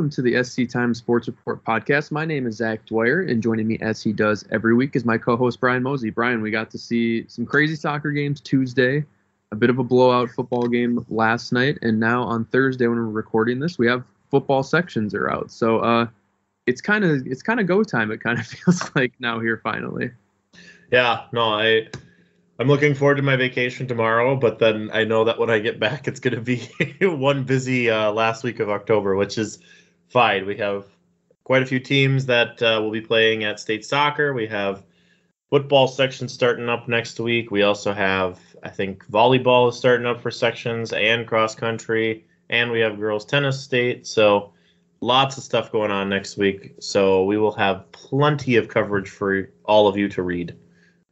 [0.00, 2.10] welcome to the SC Times Sports Report podcast.
[2.10, 5.18] My name is Zach Dwyer, and joining me as he does every week is my
[5.18, 6.14] co-host Brian Mozey.
[6.14, 9.04] Brian, we got to see some crazy soccer games Tuesday,
[9.52, 13.08] a bit of a blowout football game last night, and now on Thursday when we're
[13.08, 15.50] recording this, we have football sections are out.
[15.50, 16.06] So uh,
[16.64, 18.10] it's kind of it's kind of go time.
[18.10, 20.12] It kind of feels like now here finally.
[20.90, 21.88] Yeah, no, I
[22.58, 25.78] I'm looking forward to my vacation tomorrow, but then I know that when I get
[25.78, 26.70] back, it's going to be
[27.02, 29.58] one busy uh, last week of October, which is
[30.10, 30.46] fine.
[30.46, 30.84] We have
[31.44, 34.32] quite a few teams that uh, will be playing at state soccer.
[34.32, 34.84] We have
[35.48, 37.50] football section starting up next week.
[37.50, 42.70] We also have, I think, volleyball is starting up for sections and cross country, and
[42.70, 44.06] we have girls tennis state.
[44.06, 44.52] So
[45.00, 46.74] lots of stuff going on next week.
[46.80, 50.56] So we will have plenty of coverage for all of you to read.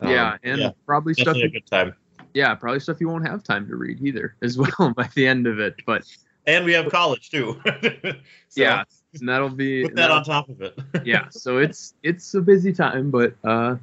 [0.03, 1.37] Yeah, um, and yeah, probably stuff.
[1.37, 1.95] a good time.
[2.35, 5.47] Yeah, probably stuff you won't have time to read either, as well by the end
[5.47, 5.75] of it.
[5.87, 6.05] But
[6.49, 7.61] and we have college too.
[7.65, 8.15] so
[8.57, 8.83] yeah,
[9.21, 10.77] and that'll be put that on top of it.
[11.05, 13.77] yeah, so it's it's a busy time, but uh,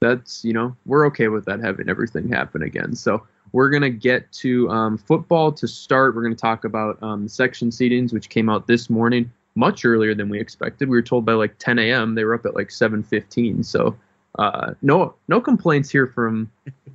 [0.00, 2.96] that's you know we're okay with that having everything happen again.
[2.96, 6.16] So we're gonna get to um, football to start.
[6.16, 10.30] We're gonna talk about um, section seedings, which came out this morning, much earlier than
[10.30, 10.88] we expected.
[10.88, 12.14] We were told by like 10 a.m.
[12.14, 13.64] They were up at like 7:15.
[13.64, 13.94] So
[14.38, 16.50] uh, no no complaints here from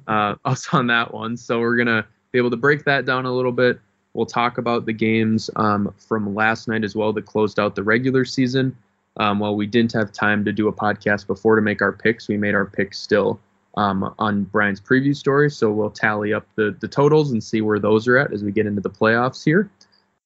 [0.08, 1.38] uh, us on that one.
[1.38, 3.80] So we're gonna be able to break that down a little bit.
[4.14, 7.84] We'll talk about the games um, from last night as well that closed out the
[7.84, 8.76] regular season.
[9.18, 12.28] Um, while we didn't have time to do a podcast before to make our picks,
[12.28, 13.40] we made our picks still
[13.76, 15.50] um, on Brian's preview story.
[15.50, 18.52] So we'll tally up the the totals and see where those are at as we
[18.52, 19.70] get into the playoffs here.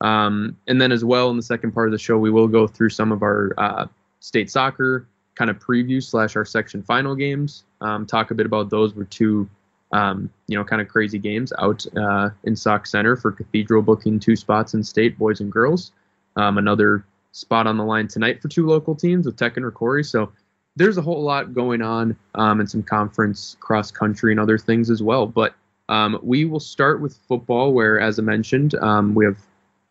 [0.02, 2.67] Um, and then as well in the second part of the show, we will go
[2.67, 3.88] through some of our uh,
[4.20, 7.64] state soccer kind of preview slash our section final games.
[7.81, 8.94] Um, talk a bit about those.
[8.94, 9.49] Were two,
[9.95, 14.20] um, you know, kind of crazy games out uh, in Sauk Centre for Cathedral booking
[14.20, 15.93] two spots in state, boys and girls.
[16.36, 20.05] Um, another spot on the line tonight for two local teams with Tech and Rocori.
[20.05, 20.33] So
[20.75, 24.89] there's a whole lot going on um, and some conference cross country and other things
[24.89, 25.25] as well.
[25.27, 25.55] But
[25.87, 29.37] um, we will start with football, where, as I mentioned, um, we have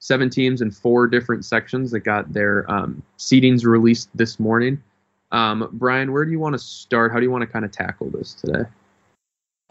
[0.00, 4.82] seven teams in four different sections that got their um, seedings released this morning.
[5.32, 7.10] Um, Brian, where do you want to start?
[7.10, 8.64] How do you want to kind of tackle this today?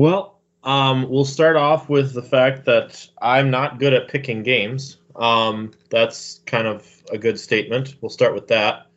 [0.03, 4.97] Well, um, we'll start off with the fact that I'm not good at picking games.
[5.15, 7.95] Um, that's kind of a good statement.
[8.01, 8.87] We'll start with that.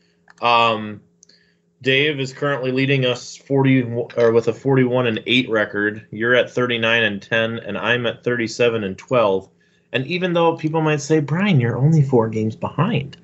[0.42, 1.00] Um,
[1.80, 3.82] Dave is currently leading us 40
[4.16, 6.04] or with a 41 and 8 record.
[6.10, 9.48] You're at 39 and 10, and I'm at 37 and 12.
[9.92, 13.16] And even though people might say, Brian, you're only four games behind.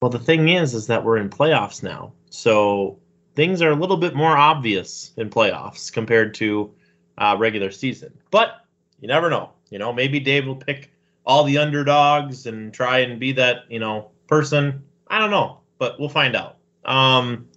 [0.00, 2.10] Well, the thing is, is that we're in playoffs now.
[2.30, 2.98] So
[3.34, 6.72] things are a little bit more obvious in playoffs compared to
[7.18, 8.12] uh, regular season.
[8.30, 8.64] But
[9.00, 9.50] you never know.
[9.70, 10.90] You know, maybe Dave will pick
[11.26, 14.82] all the underdogs and try and be that you know person.
[15.08, 16.56] I don't know, but we'll find out.
[16.84, 17.48] Um,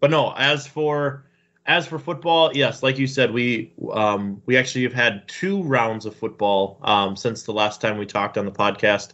[0.00, 1.24] but no, as for
[1.66, 6.06] as for football, yes, like you said, we um, we actually have had two rounds
[6.06, 9.12] of football um, since the last time we talked on the podcast.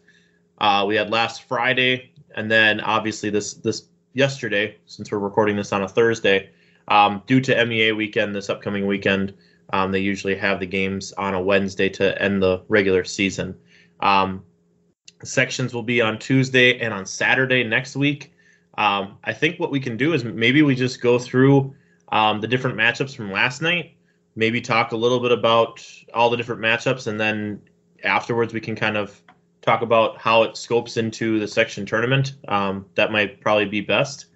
[0.58, 5.72] Uh, we had last Friday, and then obviously this this yesterday, since we're recording this
[5.72, 6.48] on a Thursday,
[6.88, 9.34] um, due to MEA weekend this upcoming weekend.
[9.72, 13.56] Um, they usually have the games on a Wednesday to end the regular season.
[14.00, 14.44] Um,
[15.22, 18.32] sections will be on Tuesday and on Saturday next week.
[18.76, 21.74] Um, I think what we can do is maybe we just go through
[22.10, 23.96] um, the different matchups from last night,
[24.36, 27.60] maybe talk a little bit about all the different matchups, and then
[28.02, 29.20] afterwards we can kind of
[29.62, 32.34] talk about how it scopes into the section tournament.
[32.48, 34.26] Um, that might probably be best,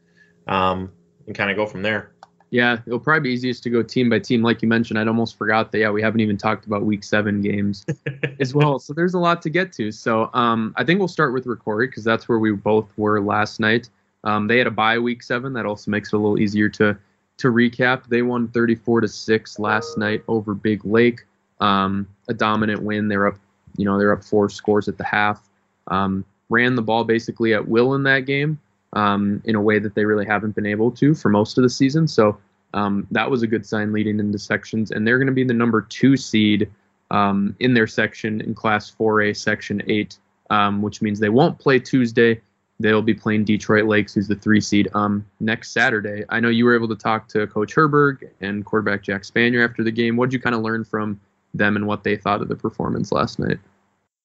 [0.46, 0.90] um,
[1.26, 2.12] and kind of go from there.
[2.50, 4.42] Yeah, it'll probably be easiest to go team by team.
[4.42, 5.78] Like you mentioned, I'd almost forgot that.
[5.78, 7.84] Yeah, we haven't even talked about week seven games
[8.40, 8.78] as well.
[8.78, 9.92] So there's a lot to get to.
[9.92, 13.60] So um, I think we'll start with Rocori because that's where we both were last
[13.60, 13.90] night.
[14.24, 15.52] Um, they had a bye week seven.
[15.52, 16.96] That also makes it a little easier to
[17.36, 18.08] to recap.
[18.08, 21.24] They won 34 to six last night over Big Lake.
[21.60, 23.08] Um, a dominant win.
[23.08, 23.36] They're up
[23.76, 25.48] you know they're up four scores at the half.
[25.88, 28.58] Um, ran the ball basically at will in that game
[28.94, 31.70] um, in a way that they really haven't been able to for most of the
[31.70, 32.08] season.
[32.08, 32.38] So
[32.74, 35.54] um, that was a good sign leading into sections, and they're going to be the
[35.54, 36.70] number two seed
[37.10, 40.18] um, in their section in Class 4A, Section 8,
[40.50, 42.40] um, which means they won't play Tuesday.
[42.80, 46.24] They'll be playing Detroit Lakes, who's the three seed, um, next Saturday.
[46.28, 49.82] I know you were able to talk to Coach Herberg and quarterback Jack Spanier after
[49.82, 50.16] the game.
[50.16, 51.18] What did you kind of learn from
[51.54, 53.58] them and what they thought of the performance last night.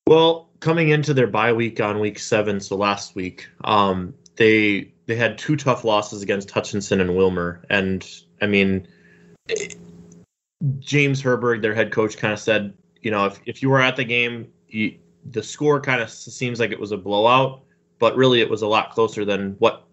[0.07, 5.15] Well, coming into their bye week on week seven, so last week, um, they they
[5.15, 8.07] had two tough losses against Hutchinson and Willmar, and
[8.41, 8.87] I mean,
[10.79, 13.95] James Herberg, their head coach, kind of said, you know, if if you were at
[13.95, 14.97] the game, you,
[15.31, 17.63] the score kind of seems like it was a blowout,
[17.99, 19.85] but really it was a lot closer than what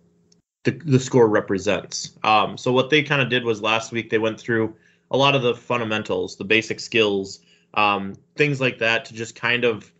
[0.65, 2.19] the, the score represents.
[2.23, 4.75] Um, so what they kind of did was last week they went through
[5.11, 7.41] a lot of the fundamentals, the basic skills,
[7.75, 9.93] um, things like that to just kind of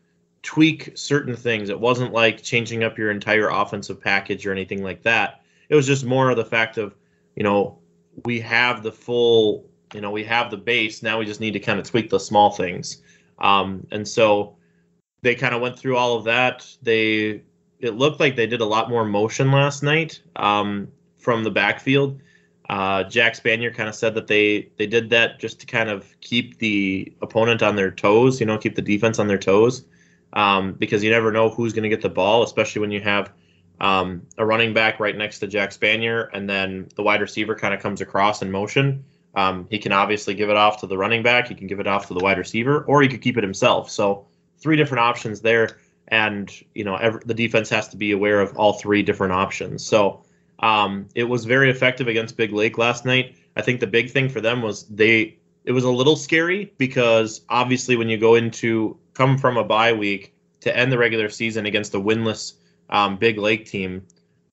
[0.43, 1.69] tweak certain things.
[1.69, 5.43] It wasn't like changing up your entire offensive package or anything like that.
[5.69, 6.95] It was just more of the fact of,
[7.37, 7.79] you know,
[8.25, 11.03] we have the full, you know, we have the base.
[11.03, 13.03] Now we just need to kind of tweak the small things.
[13.39, 14.57] Um, and so
[15.23, 16.67] they kind of went through all of that.
[16.83, 17.43] They,
[17.79, 22.21] it looked like they did a lot more motion last night um, from the backfield.
[22.69, 26.15] Uh, Jack Spanier kind of said that they they did that just to kind of
[26.21, 29.87] keep the opponent on their toes, you know, keep the defense on their toes,
[30.33, 33.33] um, because you never know who's going to get the ball, especially when you have
[33.81, 37.73] um, a running back right next to Jack Spanier, and then the wide receiver kind
[37.75, 39.05] of comes across in motion.
[39.35, 41.87] Um, he can obviously give it off to the running back, he can give it
[41.87, 43.91] off to the wide receiver, or he could keep it himself.
[43.91, 44.27] So
[44.59, 45.79] three different options there,
[46.09, 49.85] and you know every, the defense has to be aware of all three different options.
[49.85, 50.25] So
[50.59, 53.37] um, it was very effective against Big Lake last night.
[53.57, 57.43] I think the big thing for them was they it was a little scary because
[57.49, 61.67] obviously when you go into come from a bye week to end the regular season
[61.67, 62.55] against a winless
[62.89, 64.07] um, Big Lake team,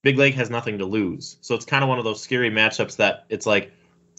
[0.04, 1.38] Big Lake has nothing to lose.
[1.40, 3.72] So it's kind of one of those scary matchups that it's like,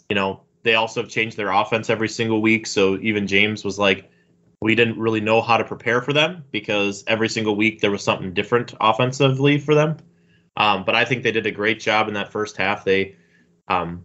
[0.09, 2.65] you know, they also have changed their offense every single week.
[2.65, 4.09] So even James was like,
[4.59, 8.03] we didn't really know how to prepare for them because every single week there was
[8.03, 9.97] something different offensively for them.
[10.57, 12.83] Um, but I think they did a great job in that first half.
[12.83, 13.15] They
[13.67, 14.03] um,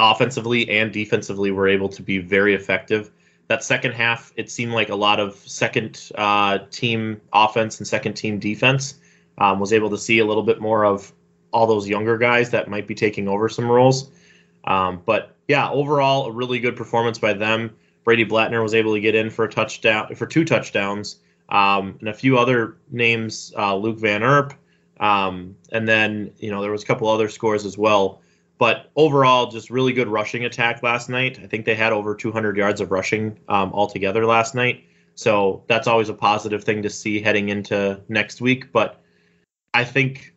[0.00, 3.12] offensively and defensively were able to be very effective.
[3.48, 8.14] That second half, it seemed like a lot of second uh, team offense and second
[8.14, 8.94] team defense.
[9.38, 11.12] Um, was able to see a little bit more of
[11.52, 14.10] all those younger guys that might be taking over some roles.
[14.64, 17.74] Um, but yeah, overall, a really good performance by them.
[18.04, 21.16] Brady Blattner was able to get in for a touchdown, for two touchdowns,
[21.50, 23.52] um, and a few other names.
[23.56, 24.54] Uh, Luke Van Erp,
[24.98, 28.21] um, and then you know there was a couple other scores as well.
[28.62, 31.40] But overall, just really good rushing attack last night.
[31.42, 34.84] I think they had over 200 yards of rushing um, altogether last night.
[35.16, 38.70] So that's always a positive thing to see heading into next week.
[38.70, 39.02] But
[39.74, 40.32] I think,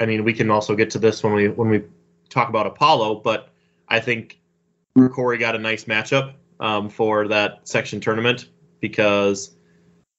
[0.00, 1.84] I mean, we can also get to this when we when we
[2.28, 3.20] talk about Apollo.
[3.20, 3.50] But
[3.86, 4.40] I think
[5.12, 8.48] Corey got a nice matchup um, for that section tournament
[8.80, 9.54] because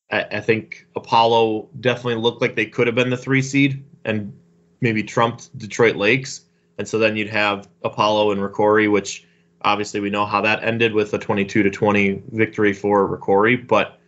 [0.09, 4.31] I, I think Apollo definitely looked like they could have been the three seed and
[4.79, 6.45] maybe trumped Detroit Lakes.
[6.77, 9.25] And so then you'd have Apollo and Rocori, which
[9.61, 13.67] obviously we know how that ended with a 22 to 20 victory for Rocori.
[13.67, 13.99] But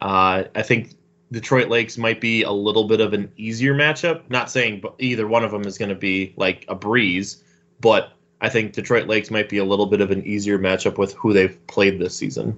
[0.00, 0.94] uh, I think
[1.32, 4.22] Detroit Lakes might be a little bit of an easier matchup.
[4.30, 7.42] Not saying either one of them is going to be like a breeze,
[7.80, 11.14] but I think Detroit Lakes might be a little bit of an easier matchup with
[11.14, 12.56] who they've played this season.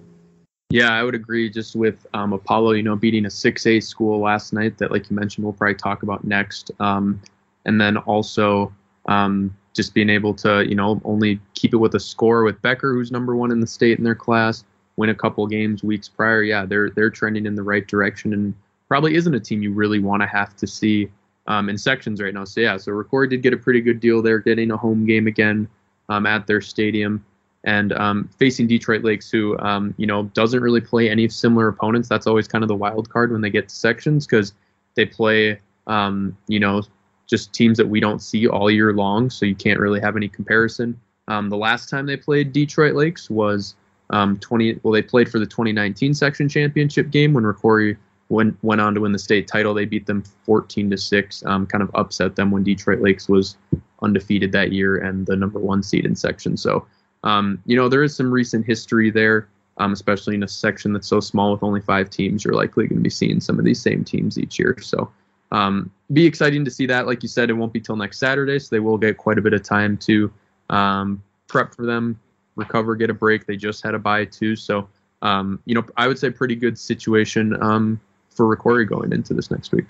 [0.68, 1.48] Yeah, I would agree.
[1.48, 5.16] Just with um, Apollo, you know, beating a 6A school last night that, like you
[5.16, 6.70] mentioned, we'll probably talk about next.
[6.80, 7.20] Um,
[7.66, 8.72] and then also
[9.06, 12.94] um, just being able to, you know, only keep it with a score with Becker,
[12.94, 14.64] who's number one in the state in their class,
[14.96, 16.42] win a couple games weeks prior.
[16.42, 18.54] Yeah, they're they're trending in the right direction, and
[18.88, 21.10] probably isn't a team you really want to have to see
[21.46, 22.44] um, in sections right now.
[22.44, 25.26] So yeah, so Rocori did get a pretty good deal there, getting a home game
[25.26, 25.68] again
[26.08, 27.24] um, at their stadium
[27.64, 32.08] and um, facing Detroit Lakes, who um, you know doesn't really play any similar opponents.
[32.08, 34.54] That's always kind of the wild card when they get to sections because
[34.94, 36.82] they play um, you know
[37.26, 40.28] just teams that we don't see all year long, so you can't really have any
[40.28, 40.98] comparison.
[41.28, 43.74] Um, the last time they played Detroit Lakes was
[44.10, 44.80] um, 20.
[44.82, 47.96] Well, they played for the 2019 section championship game when Rocori
[48.28, 49.74] went went on to win the state title.
[49.74, 53.56] They beat them 14 to six, um, kind of upset them when Detroit Lakes was
[54.02, 56.56] undefeated that year and the number one seed in section.
[56.56, 56.86] So
[57.26, 61.08] um, you know, there is some recent history there, um, especially in a section that's
[61.08, 62.44] so small with only five teams.
[62.44, 64.76] You're likely going to be seeing some of these same teams each year.
[64.80, 65.10] So,
[65.52, 67.06] um, be exciting to see that.
[67.06, 69.42] Like you said, it won't be till next Saturday, so they will get quite a
[69.42, 70.32] bit of time to
[70.70, 72.18] um, prep for them,
[72.56, 73.46] recover, get a break.
[73.46, 74.88] They just had a bye too, so
[75.22, 78.00] um, you know, I would say pretty good situation um,
[78.30, 79.86] for Rocori going into this next week.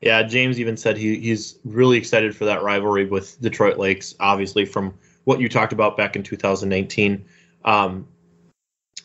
[0.00, 4.64] Yeah, James even said he, he's really excited for that rivalry with Detroit Lakes, obviously
[4.64, 7.24] from what you talked about back in 2019.
[7.64, 8.06] Um,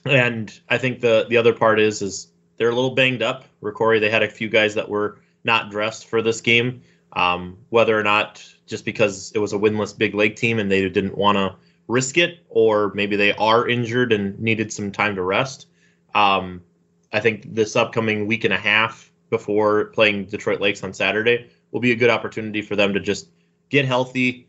[0.06, 3.46] and I think the the other part is is they're a little banged up.
[3.62, 6.82] Rocori, they had a few guys that were not dressed for this game.
[7.14, 10.90] Um, whether or not just because it was a winless Big Lake team and they
[10.90, 11.56] didn't want to
[11.88, 15.68] risk it, or maybe they are injured and needed some time to rest.
[16.14, 16.62] Um,
[17.14, 21.80] I think this upcoming week and a half before playing Detroit Lakes on Saturday will
[21.80, 23.30] be a good opportunity for them to just
[23.70, 24.48] get healthy,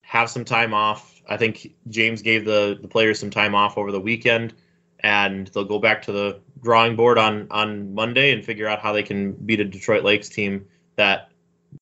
[0.00, 1.20] have some time off.
[1.28, 4.54] I think James gave the, the players some time off over the weekend,
[5.00, 8.92] and they'll go back to the drawing board on, on Monday and figure out how
[8.92, 11.30] they can beat a Detroit Lakes team that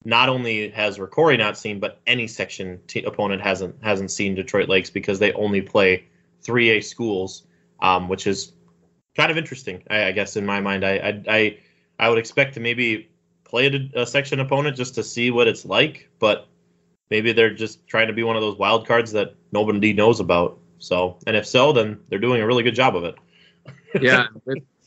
[0.04, 4.68] not only has Rocori not seen, but any section t- opponent hasn't hasn't seen Detroit
[4.68, 6.04] Lakes because they only play
[6.42, 7.44] 3A schools,
[7.80, 8.52] um, which is
[9.16, 10.85] kind of interesting, I, I, guess in my mind.
[10.85, 11.59] I, I I
[11.99, 13.09] I would expect to maybe
[13.44, 16.49] play a, a, section opponent just to see what it's like, but
[17.11, 20.59] maybe they're just trying to be one of those wild cards that nobody knows about.
[20.78, 23.14] So, and if so, then they're doing a really good job of it.
[24.00, 24.26] yeah,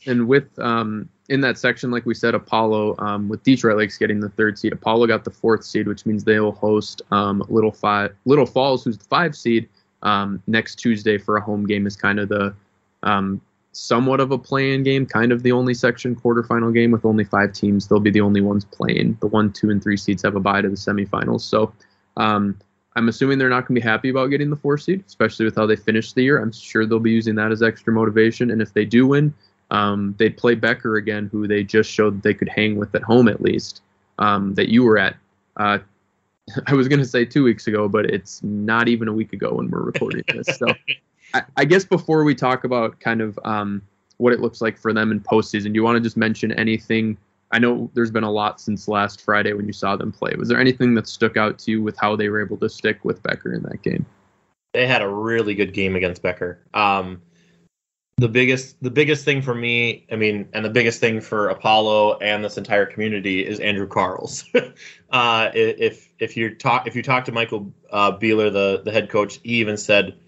[0.06, 4.20] and with um, in that section, like we said, Apollo um, with Detroit Lakes getting
[4.20, 4.72] the third seed.
[4.72, 8.84] Apollo got the fourth seed, which means they will host um, Little Five Little Falls,
[8.84, 9.68] who's the five seed,
[10.02, 11.86] um, next Tuesday for a home game.
[11.86, 12.54] Is kind of the
[13.02, 13.40] um,
[13.72, 17.52] somewhat of a play-in game, kind of the only section quarterfinal game with only five
[17.52, 17.86] teams.
[17.86, 19.18] They'll be the only ones playing.
[19.20, 21.42] The one, two, and three seeds have a bye to the semifinals.
[21.42, 21.72] So
[22.16, 22.58] um,
[22.98, 25.54] I'm assuming they're not going to be happy about getting the four seed, especially with
[25.54, 26.42] how they finished the year.
[26.42, 28.50] I'm sure they'll be using that as extra motivation.
[28.50, 29.32] And if they do win,
[29.70, 33.28] um, they'd play Becker again, who they just showed they could hang with at home
[33.28, 33.82] at least,
[34.18, 35.14] um, that you were at.
[35.56, 35.78] Uh,
[36.66, 39.54] I was going to say two weeks ago, but it's not even a week ago
[39.54, 40.58] when we're recording this.
[40.58, 40.66] So
[41.34, 43.80] I, I, guess before we talk about kind of um,
[44.16, 47.16] what it looks like for them in postseason, do you want to just mention anything?
[47.50, 50.34] I know there's been a lot since last Friday when you saw them play.
[50.36, 53.04] Was there anything that stuck out to you with how they were able to stick
[53.04, 54.04] with Becker in that game?
[54.74, 56.60] They had a really good game against Becker.
[56.74, 57.22] Um,
[58.18, 62.18] the biggest the biggest thing for me, I mean, and the biggest thing for Apollo
[62.18, 64.44] and this entire community is Andrew Carls.
[65.10, 69.08] uh, if if you talk if you talk to Michael uh, Beeler, the the head
[69.08, 70.18] coach, he even said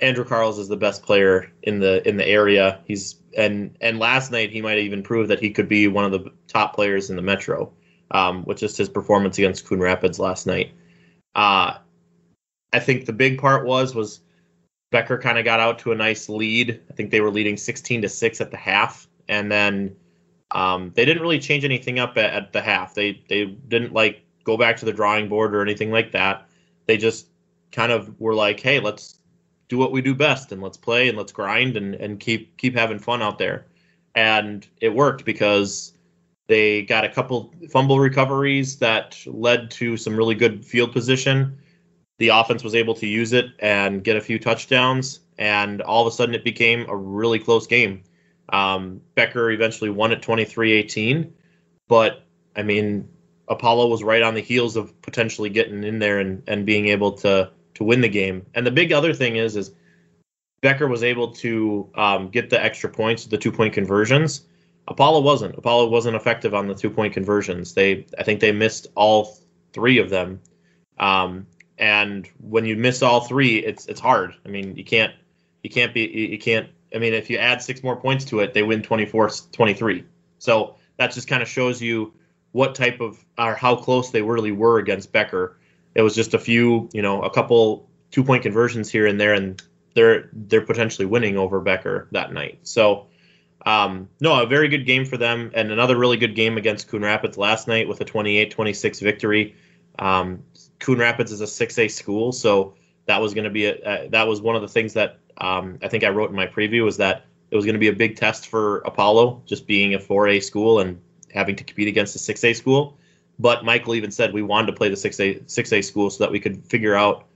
[0.00, 2.80] Andrew Carls is the best player in the in the area.
[2.86, 6.12] He's and and last night he might even prove that he could be one of
[6.12, 7.72] the top players in the Metro,
[8.10, 10.72] um, with just his performance against Coon Rapids last night.
[11.34, 11.78] Uh,
[12.72, 14.20] I think the big part was was
[14.90, 16.80] Becker kind of got out to a nice lead.
[16.90, 19.06] I think they were leading 16 to 6 at the half.
[19.28, 19.94] And then
[20.50, 22.94] um, they didn't really change anything up at, at, the half.
[22.94, 26.48] They they didn't like go back to the drawing board or anything like that.
[26.86, 27.28] They just
[27.70, 29.19] kind of were like, hey, let's
[29.70, 32.76] do what we do best and let's play and let's grind and, and keep keep
[32.76, 33.66] having fun out there.
[34.14, 35.94] And it worked because
[36.48, 41.56] they got a couple fumble recoveries that led to some really good field position
[42.20, 46.12] the offense was able to use it and get a few touchdowns, and all of
[46.12, 48.02] a sudden it became a really close game.
[48.50, 51.32] Um, Becker eventually won at 23-18,
[51.88, 53.08] but I mean,
[53.48, 57.12] Apollo was right on the heels of potentially getting in there and, and being able
[57.12, 57.50] to
[57.80, 58.46] to win the game.
[58.54, 59.72] And the big other thing is is
[60.60, 64.42] Becker was able to um, get the extra points, the two point conversions.
[64.86, 65.56] Apollo wasn't.
[65.56, 67.74] Apollo wasn't effective on the two point conversions.
[67.74, 69.38] They I think they missed all
[69.72, 70.40] three of them.
[70.98, 71.46] Um,
[71.78, 74.34] and when you miss all three, it's it's hard.
[74.44, 75.14] I mean, you can't
[75.62, 76.68] you can't be you can't.
[76.94, 80.04] I mean, if you add six more points to it, they win 24-23.
[80.38, 82.12] So that just kind of shows you
[82.50, 85.56] what type of or how close they really were against Becker.
[85.94, 89.34] It was just a few, you know, a couple two point conversions here and there,
[89.34, 89.62] and
[89.94, 92.60] they're they're potentially winning over Becker that night.
[92.62, 93.06] So.
[93.66, 97.02] Um, no, a very good game for them, and another really good game against Coon
[97.02, 99.54] Rapids last night with a 28-26 victory.
[99.98, 100.42] Um,
[100.78, 104.26] Coon Rapids is a 6A school, so that was going to be a, uh, that
[104.26, 106.96] was one of the things that um, I think I wrote in my preview was
[106.98, 110.42] that it was going to be a big test for Apollo, just being a 4A
[110.42, 111.00] school and
[111.32, 112.96] having to compete against a 6A school.
[113.40, 116.38] But Michael even said we wanted to play the 6A 6A school so that we
[116.38, 117.26] could figure out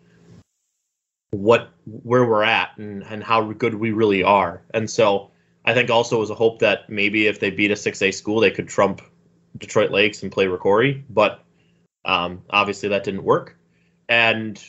[1.30, 4.62] what where we're at and, and how good we really are.
[4.74, 5.30] And so
[5.64, 8.50] I think also was a hope that maybe if they beat a 6A school, they
[8.50, 9.00] could trump
[9.56, 11.02] Detroit Lakes and play Rocori.
[11.08, 11.42] But
[12.04, 13.56] um, obviously, that didn't work,
[14.10, 14.62] and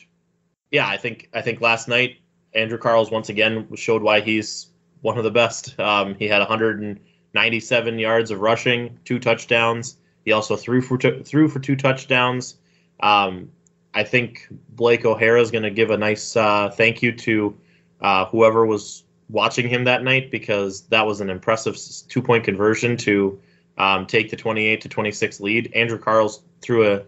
[0.70, 2.16] yeah, I think I think last night
[2.54, 4.68] Andrew Carls once again showed why he's
[5.02, 5.78] one of the best.
[5.78, 9.98] Um, he had 197 yards of rushing, two touchdowns.
[10.26, 12.56] He also threw for t- threw for two touchdowns.
[13.00, 13.50] Um,
[13.94, 17.56] I think Blake O'Hara is going to give a nice uh, thank you to
[18.02, 21.78] uh, whoever was watching him that night because that was an impressive
[22.08, 23.40] two point conversion to
[23.78, 25.72] um, take the 28 to 26 lead.
[25.74, 27.02] Andrew Carls threw a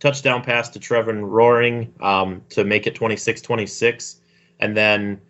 [0.00, 4.16] touchdown pass to Trevin Roaring um, to make it 26-26,
[4.60, 5.20] and then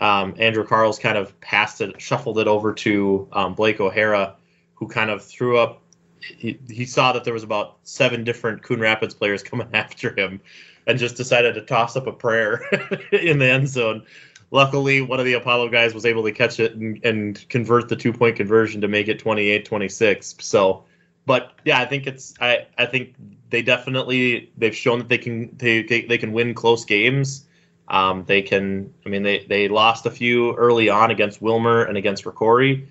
[0.00, 4.36] um, Andrew Carls kind of passed it, shuffled it over to um, Blake O'Hara,
[4.74, 5.81] who kind of threw up.
[6.22, 10.40] He, he saw that there was about seven different Coon Rapids players coming after him,
[10.86, 12.62] and just decided to toss up a prayer
[13.12, 14.04] in the end zone.
[14.50, 17.96] Luckily, one of the Apollo guys was able to catch it and, and convert the
[17.96, 20.36] two point conversion to make it 28 26.
[20.40, 20.84] So,
[21.24, 23.14] but yeah, I think it's I I think
[23.48, 27.46] they definitely they've shown that they can they they they can win close games.
[27.88, 28.92] Um, they can.
[29.06, 32.86] I mean, they they lost a few early on against Willmar and against Rocori.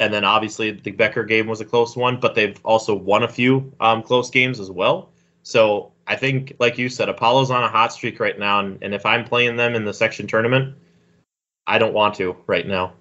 [0.00, 3.28] And then obviously the Becker game was a close one, but they've also won a
[3.28, 5.10] few um, close games as well.
[5.42, 8.94] So I think, like you said, Apollo's on a hot streak right now, and, and
[8.94, 10.74] if I'm playing them in the section tournament,
[11.66, 12.94] I don't want to right now.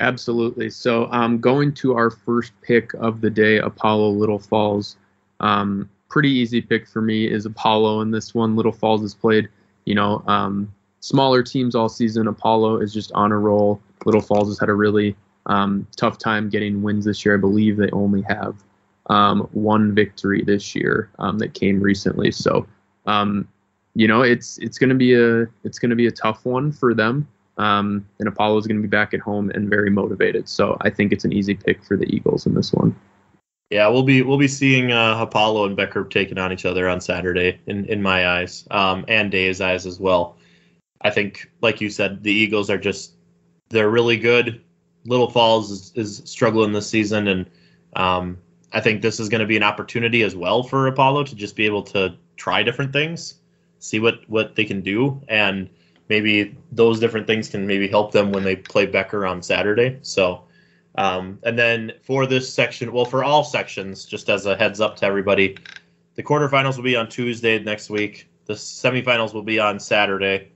[0.00, 0.70] Absolutely.
[0.70, 4.96] So, um, going to our first pick of the day, Apollo Little Falls.
[5.40, 8.56] Um, pretty easy pick for me is Apollo in this one.
[8.56, 9.50] Little Falls has played,
[9.84, 12.26] you know, um, smaller teams all season.
[12.26, 13.80] Apollo is just on a roll.
[14.06, 15.14] Little Falls has had a really
[15.46, 17.34] um, tough time getting wins this year.
[17.34, 18.62] I believe they only have
[19.06, 22.30] um, one victory this year um, that came recently.
[22.30, 22.66] So,
[23.06, 23.48] um,
[23.94, 26.72] you know, it's it's going to be a it's going to be a tough one
[26.72, 27.28] for them.
[27.58, 30.48] Um, and Apollo is going to be back at home and very motivated.
[30.48, 32.96] So I think it's an easy pick for the Eagles in this one.
[33.70, 37.00] Yeah, we'll be we'll be seeing uh, Apollo and Becker taking on each other on
[37.00, 40.36] Saturday in in my eyes, um, and Dave's eyes as well.
[41.00, 43.14] I think, like you said, the Eagles are just
[43.70, 44.62] they're really good.
[45.04, 47.50] Little Falls is, is struggling this season, and
[47.96, 48.38] um,
[48.72, 51.56] I think this is going to be an opportunity as well for Apollo to just
[51.56, 53.34] be able to try different things,
[53.78, 55.68] see what what they can do, and
[56.08, 59.98] maybe those different things can maybe help them when they play Becker on Saturday.
[60.02, 60.44] So,
[60.96, 64.96] um, and then for this section, well, for all sections, just as a heads up
[64.96, 65.56] to everybody,
[66.14, 68.28] the quarterfinals will be on Tuesday next week.
[68.44, 70.48] The semifinals will be on Saturday,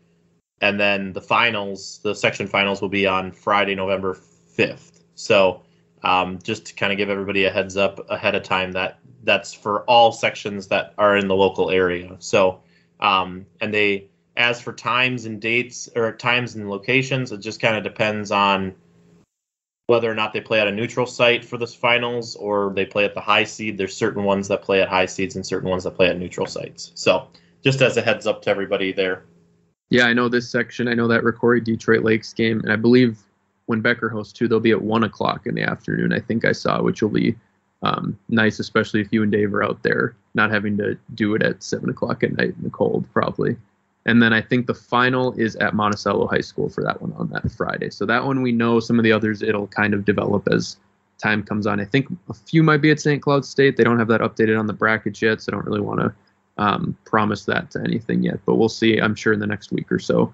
[0.61, 4.19] and then the finals, the section finals, will be on Friday, November
[4.57, 5.05] fifth.
[5.15, 5.63] So
[6.03, 9.53] um, just to kind of give everybody a heads up ahead of time that that's
[9.53, 12.17] for all sections that are in the local area.
[12.21, 12.61] So,
[13.01, 17.77] um, and they, as for times and dates or times and locations, it just kind
[17.77, 18.75] of depends on
[19.89, 23.05] whether or not they play at a neutral site for the finals or they play
[23.05, 23.79] at the high seed.
[23.79, 26.47] There's certain ones that play at high seeds and certain ones that play at neutral
[26.47, 26.93] sites.
[26.95, 27.29] So,
[27.65, 29.25] just as a heads up to everybody there.
[29.91, 30.89] Yeah, I know this section.
[30.89, 33.26] I know that Rocori Detroit Lakes game, and I believe
[33.67, 36.13] when Becker hosts too, they'll be at one o'clock in the afternoon.
[36.13, 37.37] I think I saw, which will be
[37.83, 41.43] um, nice, especially if you and Dave are out there, not having to do it
[41.43, 43.57] at seven o'clock at night in the cold, probably.
[44.07, 47.29] And then I think the final is at Monticello High School for that one on
[47.31, 47.91] that Friday.
[47.91, 48.79] So that one we know.
[48.79, 50.77] Some of the others it'll kind of develop as
[51.19, 51.81] time comes on.
[51.81, 53.21] I think a few might be at St.
[53.21, 53.77] Cloud State.
[53.77, 56.15] They don't have that updated on the brackets yet, so I don't really want to
[56.59, 58.39] um, promise that to anything yet.
[58.47, 58.99] But we'll see.
[58.99, 60.33] I'm sure in the next week or so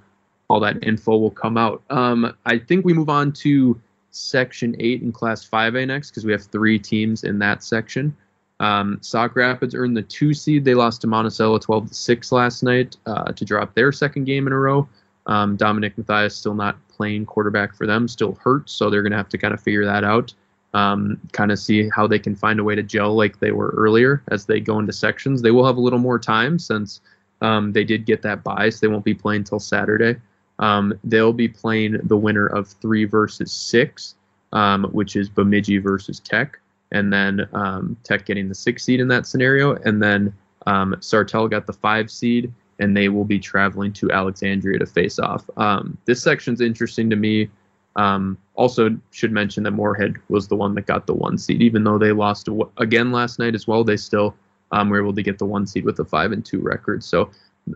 [0.52, 1.82] all that info will come out.
[1.88, 6.32] Um, I think we move on to Section 8 in Class 5A next because we
[6.32, 8.14] have three teams in that section.
[8.60, 9.00] Um,
[9.34, 10.66] Rapids earned the two seed.
[10.66, 14.46] They lost to Monticello 12 to 6 last night uh, to drop their second game
[14.46, 14.86] in a row.
[15.24, 19.16] Um, Dominic Matthias still not playing quarterback for them, still hurt, so they're going to
[19.16, 20.34] have to kind of figure that out.
[20.74, 23.70] Um, kind of see how they can find a way to gel like they were
[23.70, 25.40] earlier as they go into sections.
[25.40, 27.00] They will have a little more time since
[27.40, 30.18] um, they did get that bye, so they won't be playing until Saturday.
[30.62, 34.14] Um, they'll be playing the winner of three versus six,
[34.52, 36.60] um, which is Bemidji versus Tech,
[36.92, 40.32] and then um, Tech getting the six seed in that scenario, and then
[40.66, 45.18] um, Sartell got the five seed, and they will be traveling to Alexandria to face
[45.18, 45.44] off.
[45.56, 47.50] Um, this section's interesting to me.
[47.96, 51.82] Um, also, should mention that Moorhead was the one that got the one seed, even
[51.82, 52.48] though they lost
[52.78, 53.82] again last night as well.
[53.82, 54.36] They still
[54.70, 57.02] were able to get the one seed with a five and two record.
[57.02, 57.30] So,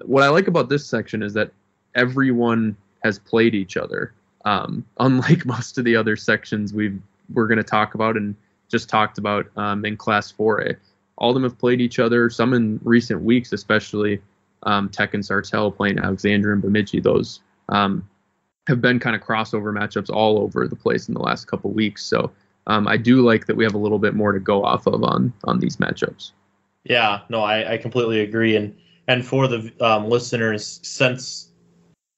[0.05, 1.51] what I like about this section is that
[1.97, 4.13] everyone has played each other.
[4.45, 7.01] Um, unlike most of the other sections we've
[7.35, 8.37] we're going to talk about and
[8.71, 10.77] just talked about um, in Class 4A,
[11.19, 12.31] all of them have played each other.
[12.31, 14.21] Some in recent weeks, especially
[14.63, 17.01] um, Tech and Sartell playing Alexandria and Bemidji.
[17.01, 18.09] Those um,
[18.69, 22.05] have been kind of crossover matchups all over the place in the last couple weeks.
[22.05, 22.31] So
[22.67, 25.03] um, I do like that we have a little bit more to go off of
[25.03, 26.33] on on these matchups.
[26.85, 28.57] Yeah, no, I, I completely agree.
[28.57, 28.77] And
[29.09, 31.46] and for the um, listeners, since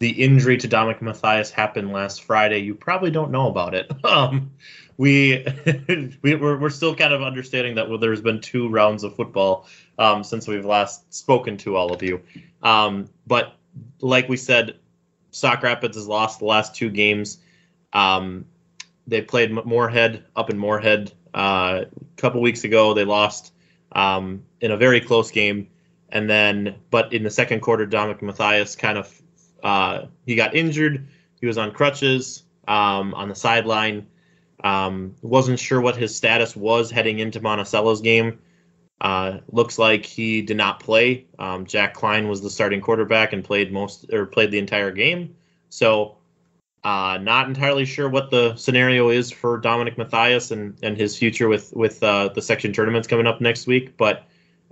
[0.00, 3.90] the injury to Dominic Matthias happened last Friday, you probably don't know about it.
[4.04, 4.52] Um,
[4.96, 5.46] we,
[6.22, 9.68] we we're, we're still kind of understanding that well, there's been two rounds of football
[9.98, 12.20] um, since we've last spoken to all of you.
[12.64, 13.54] Um, but
[14.00, 14.76] like we said,
[15.30, 17.38] Sauk Rapids has lost the last two games.
[17.92, 18.46] Um,
[19.06, 22.92] they played Moorhead up in Moorhead uh, a couple weeks ago.
[22.92, 23.52] They lost
[23.92, 25.68] um, in a very close game,
[26.08, 29.22] and then but in the second quarter, Dominic Matthias kind of
[29.62, 31.06] uh, he got injured.
[31.40, 34.06] He was on crutches um, on the sideline.
[34.64, 38.38] Um, wasn't sure what his status was heading into Monticello's game.
[39.00, 41.26] Uh, looks like he did not play.
[41.38, 45.36] Um, Jack Klein was the starting quarterback and played most or played the entire game.
[45.68, 46.16] So,
[46.82, 51.48] uh, not entirely sure what the scenario is for Dominic Matthias and, and his future
[51.48, 53.96] with with uh, the section tournaments coming up next week.
[53.96, 54.26] But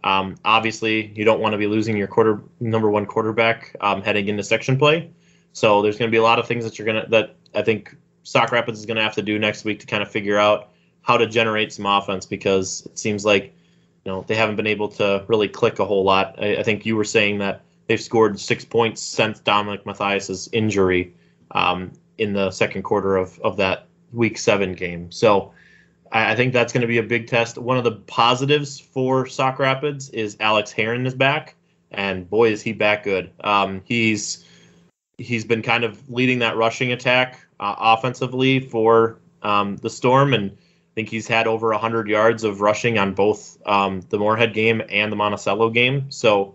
[0.07, 4.29] um, obviously, you don't want to be losing your quarter number one quarterback um, heading
[4.29, 5.11] into section play.
[5.53, 7.97] So there's going to be a lot of things that you're gonna that I think
[8.23, 10.69] Sauk Rapids is going to have to do next week to kind of figure out
[11.03, 13.53] how to generate some offense because it seems like
[14.05, 16.37] you know they haven't been able to really click a whole lot.
[16.38, 21.12] I, I think you were saying that they've scored six points since Dominic Matthias's injury
[21.51, 25.11] um, in the second quarter of, of that week seven game.
[25.11, 25.53] So
[26.12, 27.59] I, I think that's going to be a big test.
[27.59, 31.55] One of the positives for Sauk Rapids is Alex Heron is back,
[31.90, 33.31] and boy is he back good.
[33.40, 34.45] Um, he's
[35.19, 40.51] he's been kind of leading that rushing attack uh, offensively for um, the Storm, and
[40.51, 44.83] I think he's had over 100 yards of rushing on both um, the Moorhead game
[44.88, 46.11] and the Monticello game.
[46.11, 46.55] So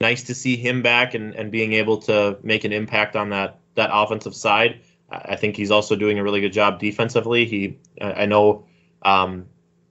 [0.00, 3.58] nice to see him back and, and being able to make an impact on that
[3.74, 4.80] that offensive side.
[5.08, 7.44] I think he's also doing a really good job defensively.
[7.44, 8.66] He, I know,
[9.06, 9.46] um,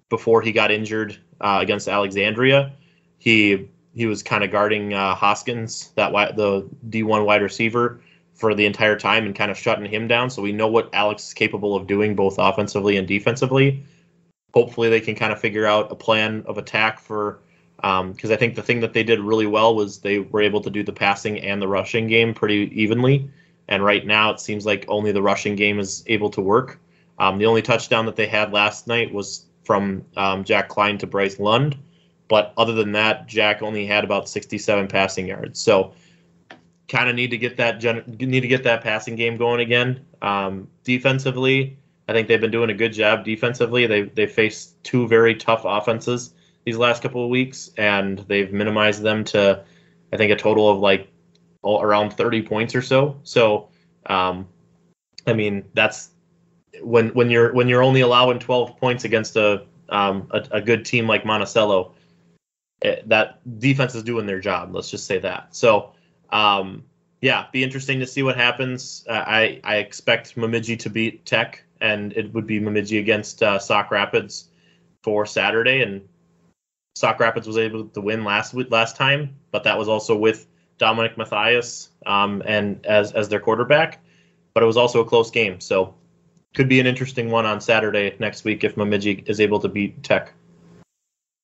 [0.10, 2.74] before he got injured uh, against Alexandria,
[3.18, 8.02] he he was kind of guarding uh, Hoskins, that the D1 wide receiver,
[8.34, 10.30] for the entire time and kind of shutting him down.
[10.30, 13.86] So we know what Alex is capable of doing both offensively and defensively.
[14.54, 17.40] Hopefully, they can kind of figure out a plan of attack for
[17.78, 20.62] because um, I think the thing that they did really well was they were able
[20.62, 23.30] to do the passing and the rushing game pretty evenly.
[23.68, 26.80] And right now, it seems like only the rushing game is able to work.
[27.18, 31.08] Um, the only touchdown that they had last night was from um, Jack Klein to
[31.08, 31.78] Bryce Lund.
[32.28, 35.60] But other than that, Jack only had about 67 passing yards.
[35.60, 35.94] So
[36.88, 40.06] kind of need to get that gen- need to get that passing game going again.
[40.22, 43.88] Um, defensively, I think they've been doing a good job defensively.
[43.88, 46.34] They they faced two very tough offenses
[46.66, 49.64] these last couple of weeks, and they've minimized them to
[50.14, 51.10] I think a total of like
[51.64, 53.20] around 30 points or so.
[53.24, 53.70] So,
[54.06, 54.48] um,
[55.26, 56.10] I mean that's
[56.82, 60.86] when when you're when you're only allowing 12 points against a um, a, a good
[60.86, 61.94] team like Monticello,
[62.82, 64.74] it, eh, that defense is doing their job.
[64.74, 65.56] Let's just say that.
[65.56, 65.92] So
[66.32, 66.84] um,
[67.22, 69.06] yeah, be interesting to see what happens.
[69.10, 73.60] Uh, I I expect Bemidji to beat Tech, and it would be Bemidji against uh,
[73.60, 74.50] Sauk Rapids
[75.02, 75.82] for Saturday.
[75.82, 76.08] And
[76.96, 81.18] Sauk Rapids was able to win last last time, but that was also with Dominic
[81.18, 84.00] Matthias um, and as as their quarterback.
[84.54, 85.96] But it was also a close game, so
[86.56, 90.02] could be an interesting one on Saturday next week if Bemidji is able to beat
[90.04, 90.34] Tech.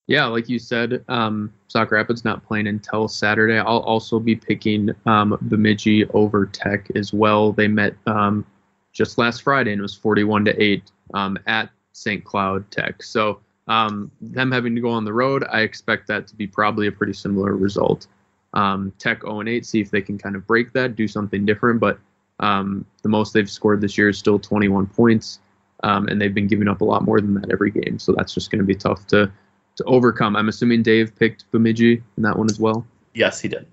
[0.07, 3.59] Yeah, like you said, um, Rapids not playing until Saturday.
[3.59, 7.53] I'll also be picking um, Bemidji over Tech as well.
[7.53, 8.45] They met um,
[8.91, 12.23] just last Friday and it was 41 to 8 um, at St.
[12.23, 13.03] Cloud Tech.
[13.03, 16.87] So um, them having to go on the road, I expect that to be probably
[16.87, 18.07] a pretty similar result.
[18.53, 21.79] Um, Tech 0 8, see if they can kind of break that, do something different.
[21.79, 21.99] But
[22.41, 25.39] um, the most they've scored this year is still 21 points,
[25.83, 27.99] um, and they've been giving up a lot more than that every game.
[27.99, 29.31] So that's just going to be tough to
[29.77, 30.35] to overcome.
[30.35, 32.85] I'm assuming Dave picked Bemidji in that one as well.
[33.13, 33.67] Yes, he did.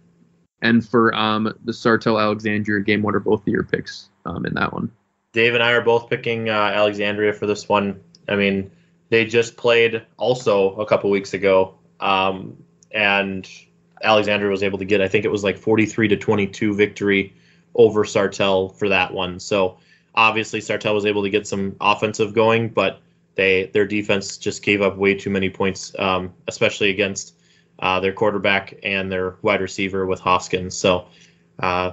[0.62, 4.54] And for um, the Sartell Alexandria game, what are both of your picks um, in
[4.54, 4.90] that one?
[5.32, 8.00] Dave and I are both picking uh, Alexandria for this one.
[8.28, 8.70] I mean,
[9.08, 13.48] they just played also a couple weeks ago, um, and
[14.02, 17.34] Alexandria was able to get, I think it was like 43 to 22 victory
[17.74, 19.38] over Sartell for that one.
[19.40, 19.78] So
[20.14, 23.00] obviously Sartell was able to get some offensive going, but
[23.34, 27.34] they their defense just gave up way too many points, um, especially against
[27.78, 30.76] uh, their quarterback and their wide receiver with Hoskins.
[30.76, 31.06] So,
[31.60, 31.92] uh,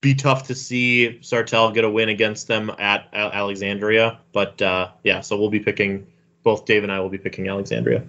[0.00, 4.20] be tough to see Sartell get a win against them at Alexandria.
[4.32, 6.06] But uh, yeah, so we'll be picking
[6.42, 8.04] both Dave and I will be picking Alexandria.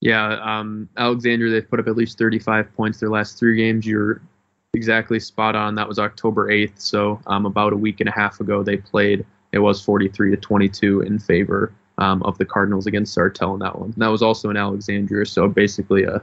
[0.00, 3.86] Yeah, um, Alexandria they've put up at least 35 points their last three games.
[3.86, 4.22] You're
[4.78, 5.74] exactly spot on.
[5.74, 9.26] That was October 8th, so um, about a week and a half ago they played
[9.52, 13.78] it was 43 to 22 in favor um, of the Cardinals against Sartell in that
[13.78, 13.90] one.
[13.90, 16.22] And that was also in Alexandria, so basically a,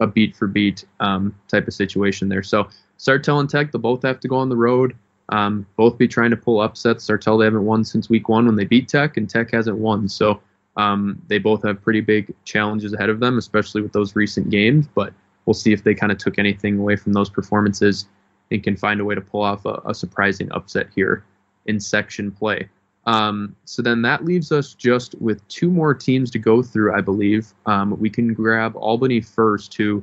[0.00, 2.42] a beat for beat um, type of situation there.
[2.42, 4.96] So Sartell and Tech, they'll both have to go on the road.
[5.30, 7.06] Um, both be trying to pull upsets.
[7.06, 10.08] Sartell they haven't won since week one when they beat Tech, and Tech hasn't won.
[10.08, 10.40] So
[10.76, 14.86] um, they both have pretty big challenges ahead of them, especially with those recent games.
[14.94, 15.14] But
[15.46, 18.06] we'll see if they kind of took anything away from those performances
[18.50, 21.24] and can find a way to pull off a, a surprising upset here
[21.66, 22.68] in section play.
[23.06, 27.00] Um, so then that leaves us just with two more teams to go through, I
[27.00, 27.52] believe.
[27.66, 30.02] Um, we can grab Albany first, who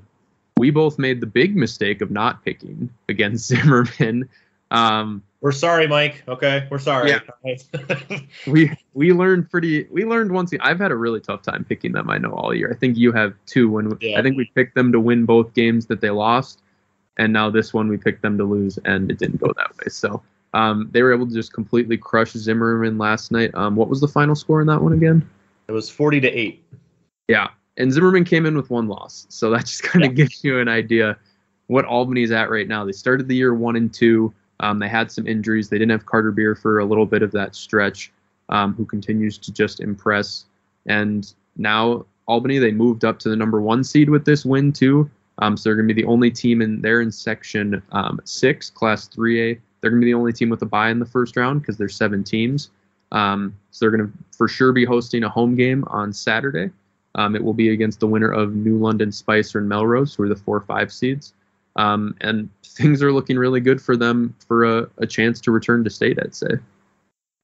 [0.58, 4.30] we both made the big mistake of not picking against Zimmerman.
[4.70, 6.24] Um, we're sorry, Mike.
[6.28, 7.10] Okay, we're sorry.
[7.10, 8.20] Yeah.
[8.48, 9.86] we we learned pretty.
[9.92, 10.54] We learned once.
[10.62, 12.10] I've had a really tough time picking them.
[12.10, 12.72] I know all year.
[12.72, 13.70] I think you have too.
[13.70, 14.20] When yeah.
[14.20, 16.62] I think we picked them to win both games that they lost,
[17.18, 19.90] and now this one we picked them to lose, and it didn't go that way.
[19.90, 20.22] So
[20.54, 23.52] um, they were able to just completely crush Zimmerman last night.
[23.56, 25.28] Um, what was the final score in that one again?
[25.68, 26.64] It was 40 to 8.
[27.28, 27.48] Yeah.
[27.78, 29.26] And Zimmerman came in with one loss.
[29.30, 30.16] So that just kind of yeah.
[30.16, 31.18] gives you an idea
[31.68, 32.84] what Albany's at right now.
[32.84, 34.34] They started the year 1 and 2.
[34.62, 35.70] Um, they had some injuries.
[35.70, 38.12] They didn't have Carter Beer for a little bit of that stretch,
[38.50, 40.46] um, who continues to just impress.
[40.86, 45.10] And now Albany, they moved up to the number one seed with this win too.
[45.40, 48.70] Um, so they're going to be the only team in there in Section um, Six,
[48.70, 49.60] Class 3A.
[49.82, 51.78] They're going to be the only team with a bye in the first round because
[51.78, 52.70] there's seven teams.
[53.12, 56.72] Um, so they're going to for sure be hosting a home game on Saturday.
[57.16, 60.30] Um, it will be against the winner of New London, Spicer, and Melrose, who are
[60.30, 61.34] the four five seeds.
[61.76, 65.84] Um, and things are looking really good for them for a, a chance to return
[65.84, 66.58] to state, I'd say.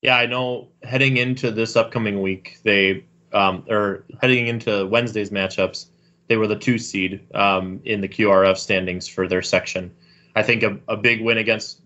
[0.01, 5.87] Yeah, I know heading into this upcoming week, they um, or heading into Wednesday's matchups,
[6.27, 9.93] they were the two seed um, in the QRF standings for their section.
[10.35, 11.81] I think a, a big win against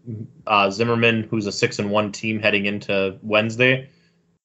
[0.45, 3.89] uh, Zimmerman, who's a six and one team heading into Wednesday,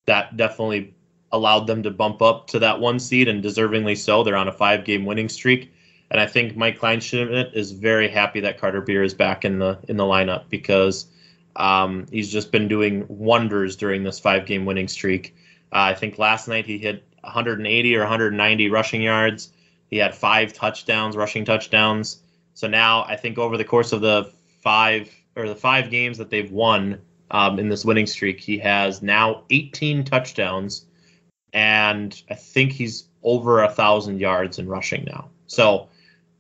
[0.06, 0.94] that definitely
[1.32, 4.22] allowed them to bump up to that one seed and deservingly so.
[4.22, 5.72] They're on a five game winning streak.
[6.10, 9.78] And I think Mike Kleinschmidt is very happy that Carter Beer is back in the
[9.88, 11.06] in the lineup because
[11.56, 15.34] um, he's just been doing wonders during this five game winning streak.
[15.72, 19.52] Uh, I think last night he hit 180 or 190 rushing yards.
[19.88, 22.22] He had five touchdowns, rushing touchdowns.
[22.54, 24.30] So now I think over the course of the
[24.62, 29.02] five or the five games that they've won um, in this winning streak, he has
[29.02, 30.86] now 18 touchdowns,
[31.52, 35.28] and I think he's over a thousand yards in rushing now.
[35.46, 35.88] So,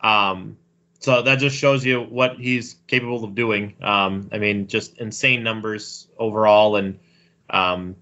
[0.06, 0.56] um,
[1.00, 3.74] so that just shows you what he's capable of doing.
[3.82, 6.98] Um, I mean, just insane numbers overall, and
[7.50, 7.96] um,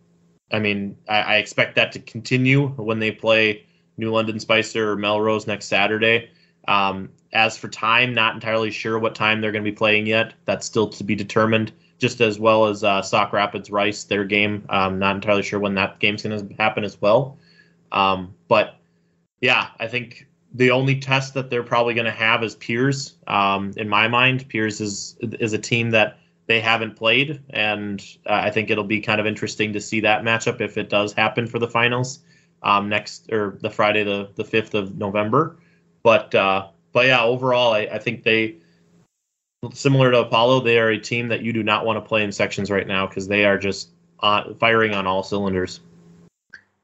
[0.53, 3.65] I mean, I, I expect that to continue when they play
[3.97, 6.31] New London Spicer or Melrose next Saturday.
[6.69, 10.35] Um, as for time, not entirely sure what time they're going to be playing yet.
[10.45, 11.73] That's still to be determined.
[11.99, 14.67] Just as well as uh, Sauk Rapids Rice, their game.
[14.69, 17.39] Um, not entirely sure when that game's going to happen as well.
[17.93, 18.77] Um, but
[19.41, 23.15] yeah, I think the only test that they're probably going to have is Pierz.
[23.29, 28.35] Um, in my mind, Pierz is is a team that they haven't played, and uh,
[28.35, 31.47] I think it'll be kind of interesting to see that matchup if it does happen
[31.47, 32.21] for the finals
[32.63, 35.57] um, next or the Friday the the fifth of November.
[36.03, 38.57] But uh, but yeah, overall, I, I think they
[39.73, 42.31] similar to Apollo, they are a team that you do not want to play in
[42.31, 43.91] sections right now because they are just
[44.21, 45.81] on, firing on all cylinders.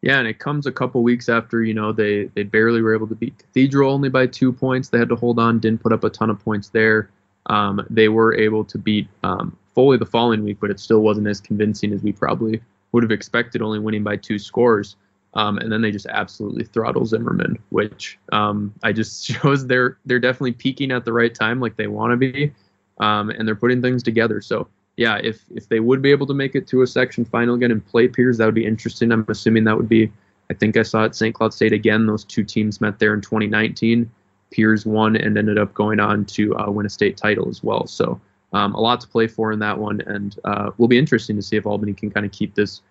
[0.02, 3.08] Yeah, and it comes a couple weeks after you know they they barely were able
[3.08, 4.88] to beat Cathedral only by two points.
[4.88, 7.10] They had to hold on, didn't put up a ton of points there.
[7.46, 11.26] Um, they were able to beat um, Foley the following week, but it still wasn't
[11.26, 14.96] as convincing as we probably would have expected, only winning by two scores.
[15.34, 20.18] Um, and then they just absolutely throttle Zimmerman, which um, I just shows they're they're
[20.18, 22.52] definitely peaking at the right time, like they want to be,
[23.00, 24.40] um, and they're putting things together.
[24.40, 24.66] So
[25.00, 27.70] yeah, if if they would be able to make it to a section final again
[27.70, 29.10] and play Pierz, that would be interesting.
[29.10, 30.12] I'm assuming that would be.
[30.50, 31.34] I think I saw it St.
[31.34, 32.04] Cloud State again.
[32.04, 34.10] Those two teams met there in 2019.
[34.54, 37.86] Pierz won and ended up going on to uh, win a state title as well.
[37.86, 38.20] So
[38.52, 41.42] um, a lot to play for in that one, and uh, will be interesting to
[41.42, 42.82] see if Albany can kind of keep this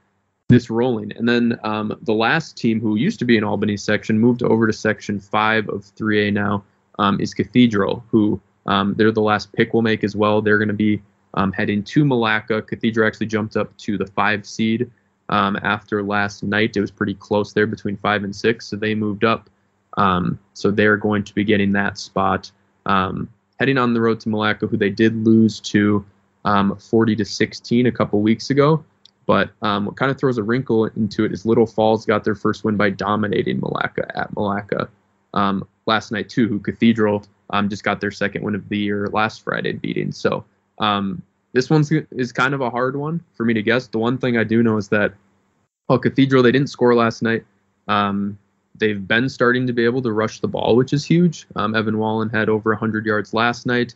[0.47, 1.11] this rolling.
[1.15, 4.65] And then um, the last team who used to be in Albany section moved over
[4.65, 6.63] to section five of 3A now
[6.97, 10.41] um, is Cathedral, who um, they're the last pick we'll make as well.
[10.41, 12.65] They're going to be um, heading to Milaca.
[12.65, 14.89] Cathedral actually jumped up to the five seed
[15.29, 16.75] um, after last night.
[16.75, 19.49] It was pretty close there between five and six, so they moved up.
[19.97, 22.51] Um, so they're going to be getting that spot.
[22.85, 26.05] heading on the road to Milaca, who they did lose to
[26.45, 28.83] 40 to 16 a couple weeks ago.
[29.29, 32.33] But um, what kind of throws a wrinkle into it is Little Falls got their
[32.33, 34.89] first win by dominating Milaca at Milaca
[35.35, 36.47] um, last night too.
[36.47, 40.11] Who Cathedral um, just got their second win of the year last Friday, beating.
[40.11, 40.43] So
[40.79, 41.21] um,
[41.53, 43.87] this one is kind of a hard one for me to guess.
[43.87, 45.13] The one thing I do know is that
[45.87, 47.43] well, Cathedral they didn't score last night.
[47.87, 48.37] Um,
[48.75, 51.47] they've been starting to be able to rush the ball, which is huge.
[51.55, 53.95] Um, Evan Wallen had over 100 yards last night.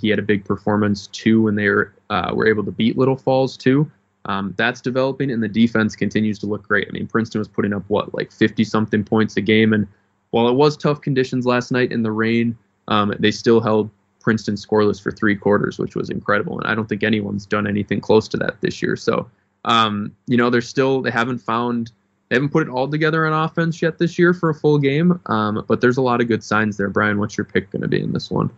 [0.00, 3.16] he had a big performance too when they were, uh, were able to beat Little
[3.16, 3.90] Falls too.
[4.26, 6.86] Um, that's developing, and the defense continues to look great.
[6.88, 9.86] I mean, Princeton was putting up what like 50 something points a game, and
[10.30, 12.56] while it was tough conditions last night in the rain,
[12.88, 16.58] um, they still held Princeton scoreless for three quarters, which was incredible.
[16.58, 18.96] And I don't think anyone's done anything close to that this year.
[18.96, 19.28] So,
[19.64, 21.92] um, you know, they're still they haven't found
[22.28, 25.20] they haven't put it all together on offense yet this year for a full game.
[25.26, 26.88] Um, but there's a lot of good signs there.
[26.88, 28.50] Brian, what's your pick going to be in this one?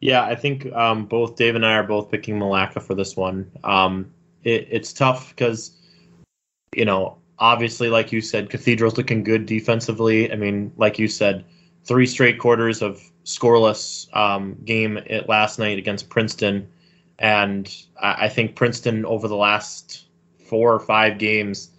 [0.00, 3.50] Yeah, I think um, both Dave and I are both picking Milaca for this one.
[3.64, 4.12] Um,
[4.44, 5.76] it, it's tough because
[6.74, 11.44] you know obviously like you said cathedral's looking good defensively i mean like you said
[11.84, 16.68] three straight quarters of scoreless um, game last night against princeton.
[17.18, 20.06] And I, I, think princeton over the last
[20.48, 21.70] four or five games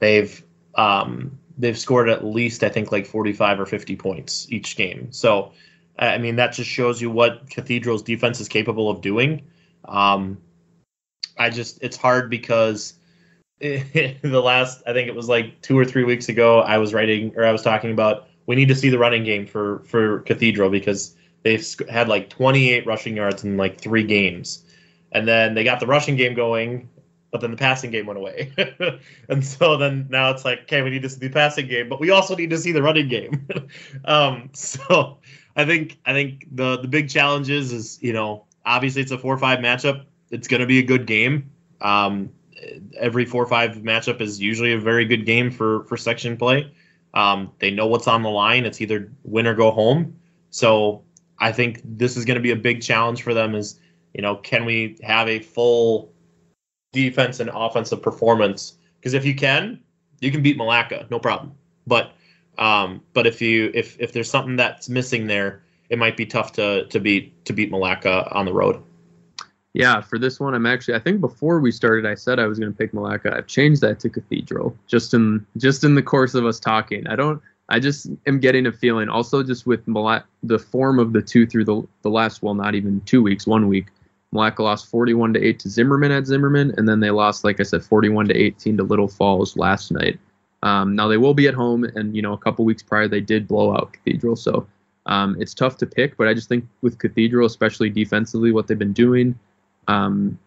[0.00, 0.42] they've
[0.74, 5.12] um, they've scored at least i think like 45 or 50 points each game.
[5.12, 5.52] So
[5.98, 9.42] i mean that just shows you what cathedral's defense is capable of doing.
[9.86, 10.38] Um,
[11.38, 12.94] I just it's hard because
[13.60, 17.32] the last I think it was like two or three weeks ago I was writing
[17.36, 20.70] or I was talking about we need to see the running game for for Cathedral
[20.70, 24.64] because they've had like 28 rushing yards in like three games,
[25.12, 26.88] and then they got the rushing game going,
[27.30, 28.52] but then the passing game went away,
[29.28, 32.00] and so then now it's like okay we need to see the passing game, but
[32.00, 33.46] we also need to see the running game.
[34.04, 35.18] um, so
[35.54, 39.18] I think I think the the big challenge is is you know obviously it's a
[39.18, 40.06] four five matchup.
[40.32, 41.52] It's going to be a good game.
[41.80, 42.30] Um,
[42.98, 46.72] every four five matchup is usually a very good game for for section play.
[47.14, 48.64] Um, they know what's on the line.
[48.64, 50.16] It's either win or go home.
[50.50, 51.02] So
[51.38, 53.54] I think this is going to be a big challenge for them.
[53.54, 53.80] Is
[54.14, 56.12] you know can we have a full
[56.92, 58.74] defense and offensive performance?
[58.98, 59.80] Because if you can,
[60.20, 61.52] you can beat Milaca, no problem.
[61.86, 62.12] But
[62.58, 66.52] um, but if you if if there's something that's missing there, it might be tough
[66.52, 68.82] to to beat to beat Milaca on the road.
[69.72, 70.94] Yeah, for this one, I'm actually.
[70.94, 73.36] I think before we started, I said I was going to pick Milaca.
[73.36, 77.06] I've changed that to Cathedral just in just in the course of us talking.
[77.06, 77.40] I don't.
[77.68, 79.08] I just am getting a feeling.
[79.08, 82.74] Also, just with Milaca, the form of the two through the the last, well, not
[82.74, 83.86] even two weeks, one week.
[84.34, 87.64] Milaca lost 41 to 8 to Zimmerman at Zimmerman, and then they lost, like I
[87.64, 90.20] said, 41 to 18 to Little Falls last night.
[90.62, 93.20] Um, now they will be at home, and you know, a couple weeks prior they
[93.20, 94.66] did blow out Cathedral, so
[95.06, 96.16] um, it's tough to pick.
[96.16, 99.38] But I just think with Cathedral, especially defensively, what they've been doing,
[99.88, 100.38] um,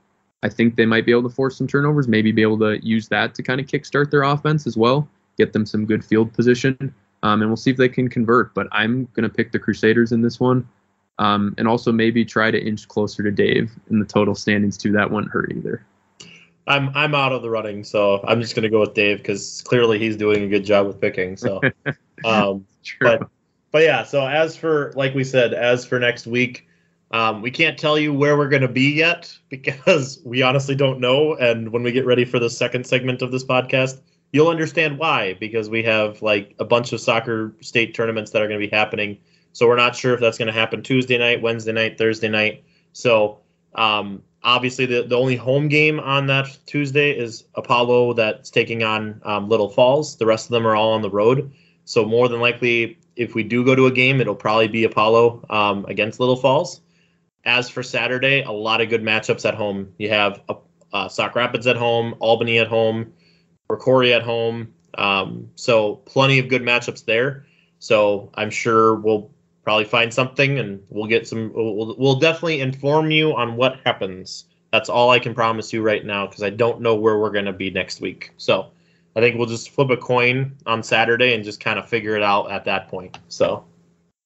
[0.44, 3.08] I think they might be able to force some turnovers, maybe be able to use
[3.08, 6.94] that to kind of kickstart their offense as well, get them some good field position,
[7.24, 8.54] um, and we'll see if they can convert.
[8.54, 10.68] But I'm going to pick the Crusaders in this one,
[11.18, 14.92] um, and also maybe try to inch closer to Dave in the total standings too.
[14.92, 15.86] That wouldn't hurt either.
[16.68, 19.62] I'm I'm out of the running, so I'm just going to go with Dave because
[19.62, 21.38] clearly he's doing a good job with picking.
[21.38, 21.62] So,
[22.26, 22.66] um,
[23.00, 23.30] but
[23.72, 24.04] but yeah.
[24.04, 26.68] So as for like we said, as for next week,
[27.14, 31.00] um, we can't tell you where we're going to be yet because we honestly don't
[31.00, 31.36] know.
[31.36, 35.36] And when we get ready for the second segment of this podcast, you'll understand why
[35.36, 38.76] because we have like a bunch of soccer state tournaments that are going to be
[38.76, 39.20] happening.
[39.54, 42.64] So we're not sure if that's going to happen Tuesday night, Wednesday night, Thursday night.
[42.94, 43.40] So
[43.76, 49.22] um, obviously the, the only home game on that Tuesday is Apollo that's taking on
[49.24, 50.18] um, Little Falls.
[50.18, 51.52] The rest of them are all on the road.
[51.86, 55.46] So more than likely, if we do go to a game, it'll probably be Apollo
[55.52, 56.82] um, against Little Falls.
[57.46, 59.94] As for Saturday, a lot of good matchups at home.
[59.98, 60.56] You have uh,
[60.94, 63.12] uh, Sauk Rapids at home, Albany at home,
[63.70, 64.74] Rocori at home.
[64.96, 67.46] Um, so plenty of good matchups there.
[67.80, 69.30] So I'm sure we'll
[69.64, 74.46] probably find something and we'll get some we'll, we'll definitely inform you on what happens
[74.72, 77.46] that's all i can promise you right now because i don't know where we're going
[77.46, 78.70] to be next week so
[79.16, 82.24] i think we'll just flip a coin on saturday and just kind of figure it
[82.24, 83.64] out at that point so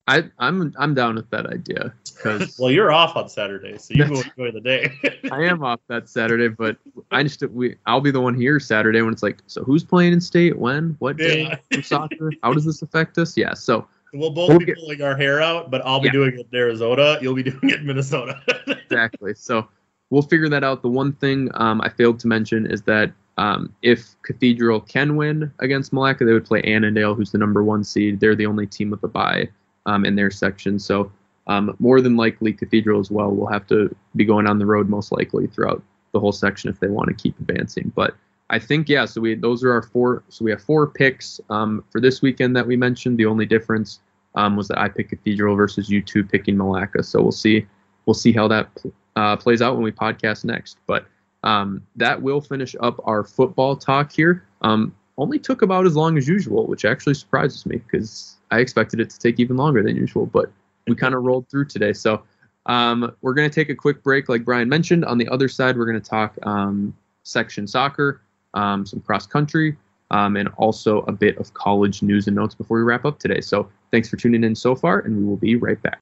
[0.08, 4.06] I, I'm I'm down with that idea because well you're off on Saturday so you
[4.08, 4.92] go enjoy the day.
[5.32, 6.78] I am off that Saturday, but
[7.12, 10.14] I just we I'll be the one here Saturday when it's like so who's playing
[10.14, 11.58] in state when what day yeah.
[11.72, 15.02] for soccer how does this affect us yeah so We'll both we'll be get, pulling
[15.02, 16.14] our hair out, but I'll be yeah.
[16.14, 17.18] doing it in Arizona.
[17.22, 18.42] You'll be doing it in Minnesota.
[18.68, 19.34] exactly.
[19.34, 19.68] So
[20.10, 20.82] we'll figure that out.
[20.82, 25.52] The one thing um, I failed to mention is that um, if Cathedral can win
[25.60, 28.20] against Milaca, they would play Annandale, who's the number one seed.
[28.20, 29.50] They're the only team with a bye
[29.86, 30.80] um, in their section.
[30.80, 31.12] So
[31.48, 34.90] um, more than likely, Cathedral as well will have to be going on the road
[34.90, 35.82] most likely throughout
[36.12, 37.92] the whole section if they want to keep advancing.
[37.96, 38.16] But
[38.50, 39.06] I think yeah.
[39.06, 40.24] So we those are our four.
[40.30, 43.18] So we have four picks um, for this weekend that we mentioned.
[43.18, 44.00] The only difference
[44.36, 47.04] um, was that I picked Cathedral versus you two picking Milaca.
[47.04, 47.66] So we'll see.
[48.06, 48.70] We'll see how that
[49.16, 50.78] uh, plays out when we podcast next.
[50.86, 51.06] But
[51.44, 54.46] um, that will finish up our football talk here.
[54.62, 59.00] Um, only took about as long as usual, which actually surprises me because I expected
[59.00, 60.26] it to take even longer than usual.
[60.26, 60.52] But
[60.88, 61.94] we kind of rolled through today.
[61.94, 62.24] So
[62.66, 65.06] um, we're going to take a quick break, like Brian mentioned.
[65.06, 68.22] On the other side, we're going to talk um, section soccer
[68.58, 69.78] um, some cross country,
[70.12, 73.42] um, and also a bit of college news and notes before we wrap up today.
[73.42, 76.00] So thanks for tuning in so far, and we will be right back.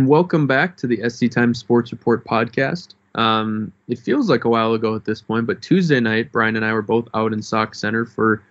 [0.00, 2.94] And welcome back to the SC Times Sports Report podcast.
[3.16, 6.64] Um, it feels like a while ago at this point, but Tuesday night, Brian and
[6.64, 8.42] I were both out in Sauk Centre for,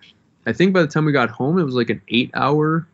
[0.46, 2.86] I think by the time we got home, it was like an eight-hour,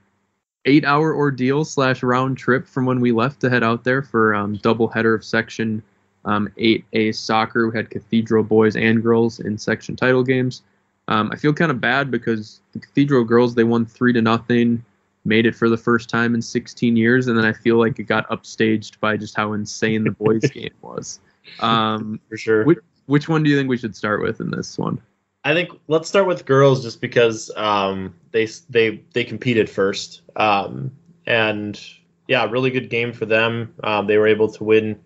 [0.64, 4.56] eight-hour ordeal slash round trip from when we left to head out there for um,
[4.62, 5.82] double header of section
[6.24, 10.62] Um, 8A soccer, we had Cathedral boys and girls in section title games.
[11.08, 14.82] Um, I feel kind of bad because the Cathedral girls they won three to nothing,
[15.26, 18.04] made it for the first time in 16 years, and then I feel like it
[18.04, 21.20] got upstaged by just how insane the boys game was.
[21.60, 22.64] Um, for sure.
[22.64, 25.00] Which, which one do you think we should start with in this one?
[25.44, 30.90] I think let's start with girls just because um, they they they competed first, um,
[31.24, 31.80] and
[32.26, 33.72] yeah, really good game for them.
[33.84, 34.98] Um, they were able to win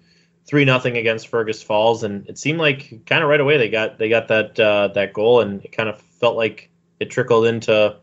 [0.46, 3.98] three nothing against Fergus Falls, and it seemed like kind of right away they got
[3.98, 7.96] they got that uh, that goal, and it kind of felt like it trickled into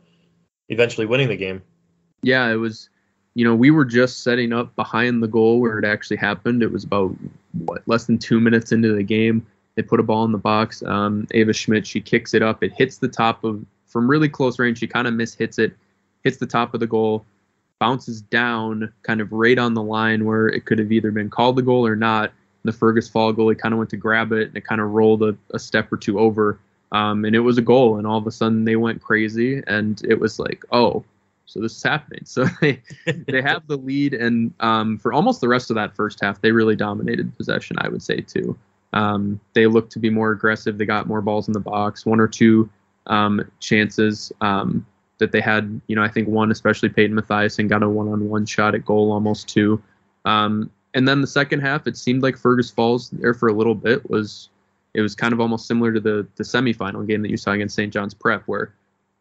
[0.69, 1.63] eventually winning the game.
[2.21, 2.89] Yeah, it was.
[3.35, 6.63] You know, we were just setting up behind the goal where it actually happened.
[6.63, 7.15] It was about
[7.65, 9.45] what less than two minutes into the game
[9.77, 10.81] they put a ball in the box.
[10.83, 12.63] Um, Ava Schmidt, she kicks it up.
[12.63, 14.79] It hits the top of from really close range.
[14.79, 15.77] She kind of mishits it,
[16.23, 17.23] hits the top of the goal,
[17.79, 21.55] bounces down, kind of right on the line where it could have either been called
[21.55, 22.33] the goal or not.
[22.63, 25.21] The Fergus Fall goalie kind of went to grab it and it kind of rolled
[25.21, 26.59] a, a step or two over.
[26.91, 27.97] Um, and it was a goal.
[27.97, 29.61] And all of a sudden they went crazy.
[29.67, 31.05] And it was like, oh,
[31.47, 32.21] so this is happening.
[32.25, 36.19] So they they have the lead, and um, for almost the rest of that first
[36.21, 37.77] half, they really dominated possession.
[37.79, 38.57] I would say too.
[38.93, 40.77] Um, they looked to be more aggressive.
[40.77, 42.05] They got more balls in the box.
[42.05, 42.69] One or two
[43.07, 44.85] um, chances um,
[45.17, 45.81] that they had.
[45.87, 49.47] You know, I think one, especially Peyton Mathiasen, got a one-on-one shot at goal, almost
[49.47, 49.81] two.
[50.25, 53.75] Um, and then the second half, it seemed like Fergus Falls there for a little
[53.75, 54.49] bit was
[54.93, 57.75] it was kind of almost similar to the the semifinal game that you saw against
[57.75, 57.93] St.
[57.93, 58.73] John's Prep, where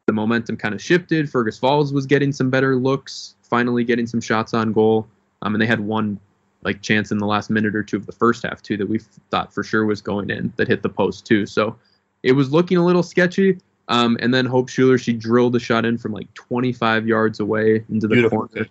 [0.06, 1.28] the momentum kind of shifted.
[1.28, 5.06] Fergus Falls was getting some better looks, finally getting some shots on goal.
[5.42, 6.18] Um, and they had one
[6.62, 8.98] like chance in the last minute or two of the first half too that we
[9.30, 11.44] thought for sure was going in that hit the post too.
[11.44, 11.76] So
[12.22, 13.58] it was looking a little sketchy.
[13.88, 17.84] Um, and then Hope Schuler, she drilled a shot in from like 25 yards away
[17.88, 18.48] into the Beautiful.
[18.48, 18.66] corner.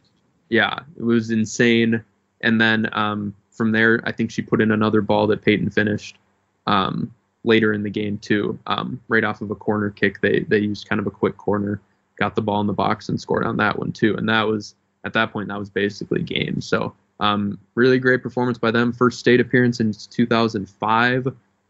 [0.50, 2.04] Yeah, it was insane.
[2.42, 6.18] And then um, from there, I think she put in another ball that Peyton finished
[6.68, 7.14] um,
[7.46, 10.22] later in the game too, um, right off of a corner kick.
[10.22, 11.82] They they used kind of a quick corner,
[12.18, 14.16] got the ball in the box and scored on that one too.
[14.16, 16.62] And that was at that point that was basically game.
[16.62, 18.92] So um, really great performance by them.
[18.92, 21.28] First state appearance since 2005.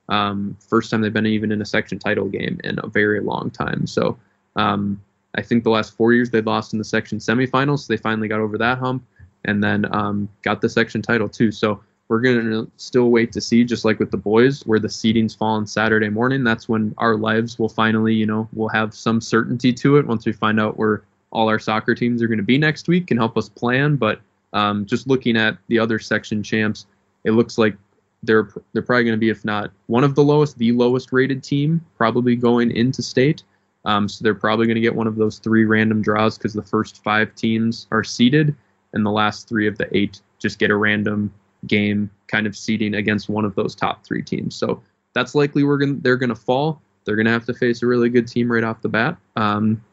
[0.07, 3.49] Um, first time they've been even in a section title game in a very long
[3.49, 3.85] time.
[3.87, 4.17] So
[4.55, 5.01] um,
[5.35, 7.79] I think the last four years they lost in the section semifinals.
[7.79, 9.03] So they finally got over that hump
[9.43, 11.51] and then um, got the section title too.
[11.51, 14.87] So we're going to still wait to see, just like with the boys, where the
[14.87, 16.43] seedings fall on Saturday morning.
[16.43, 20.25] That's when our lives will finally, you know, we'll have some certainty to it once
[20.25, 23.19] we find out where all our soccer teams are going to be next week and
[23.19, 23.95] help us plan.
[23.95, 24.21] But
[24.53, 26.85] um, just looking at the other section champs,
[27.23, 27.75] it looks like
[28.23, 31.43] they're they're probably going to be, if not one of the lowest, the lowest rated
[31.43, 33.43] team, probably going into state.
[33.83, 36.63] Um, so they're probably going to get one of those three random draws because the
[36.63, 38.55] first five teams are seeded,
[38.93, 41.31] and the last three of the eight just get a random
[41.67, 44.55] game kind of seeding against one of those top three teams.
[44.55, 44.81] So
[45.13, 46.81] that's likely we're going they're going to fall.
[47.05, 49.17] They're going to have to face a really good team right off the bat.
[49.35, 49.83] Um,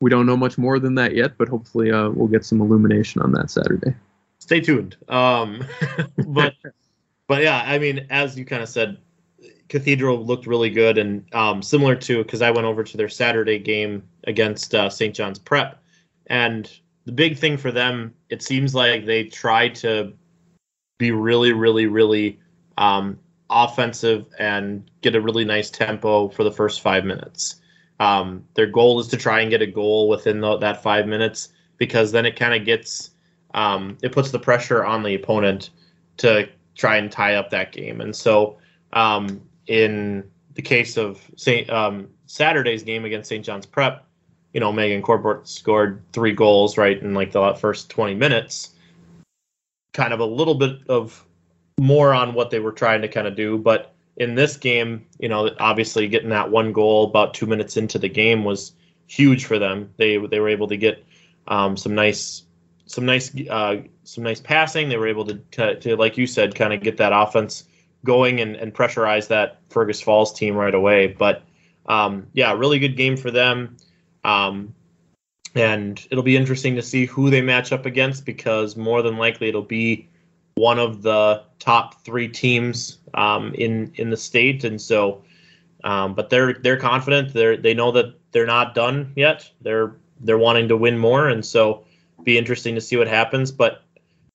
[0.00, 3.22] we don't know much more than that yet, but hopefully uh, we'll get some illumination
[3.22, 3.94] on that Saturday.
[4.38, 4.96] Stay tuned.
[5.08, 5.64] Um,
[6.28, 6.54] but
[7.26, 8.98] but yeah, I mean, as you kind of said,
[9.68, 13.58] Cathedral looked really good and um, similar to because I went over to their Saturday
[13.58, 15.14] game against uh, St.
[15.14, 15.82] John's Prep,
[16.26, 16.70] and
[17.04, 20.12] the big thing for them, it seems like they tried to
[20.98, 22.38] be really, really, really
[22.78, 23.18] um,
[23.50, 27.56] offensive and get a really nice tempo for the first five minutes.
[28.00, 31.48] Um, their goal is to try and get a goal within the, that five minutes
[31.78, 33.10] because then it kind of gets
[33.54, 35.70] um, it puts the pressure on the opponent
[36.18, 38.00] to try and tie up that game.
[38.02, 38.58] And so
[38.92, 40.24] um, in
[40.54, 43.44] the case of Saint um, Saturday's game against St.
[43.44, 44.04] John's Prep,
[44.52, 48.74] you know Megan Corbett scored three goals right in like the first 20 minutes.
[49.96, 51.24] Kind of a little bit of
[51.78, 55.28] more on what they were trying to kind of do, but in this game, you
[55.28, 58.72] know, obviously getting that one goal about two minutes into the game was
[59.06, 59.90] huge for them.
[59.96, 61.02] They they were able to get
[61.48, 62.42] um, some nice
[62.86, 64.90] some nice uh, some nice passing.
[64.90, 67.64] They were able to, to, to like you said, kind of get that offense
[68.04, 71.08] going and, and pressurize that Fergus Falls team right away.
[71.08, 71.42] But
[71.86, 73.78] um, yeah, really good game for them.
[74.24, 74.74] Um,
[75.56, 79.48] and it'll be interesting to see who they match up against because more than likely
[79.48, 80.08] it'll be
[80.54, 85.22] one of the top three teams um, in in the state, and so,
[85.84, 87.32] um, but they're they're confident.
[87.32, 89.50] They they know that they're not done yet.
[89.62, 91.84] They're they're wanting to win more, and so
[92.22, 93.50] be interesting to see what happens.
[93.50, 93.82] But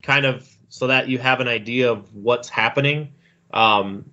[0.01, 3.13] kind of so that you have an idea of what's happening.
[3.53, 4.05] Um,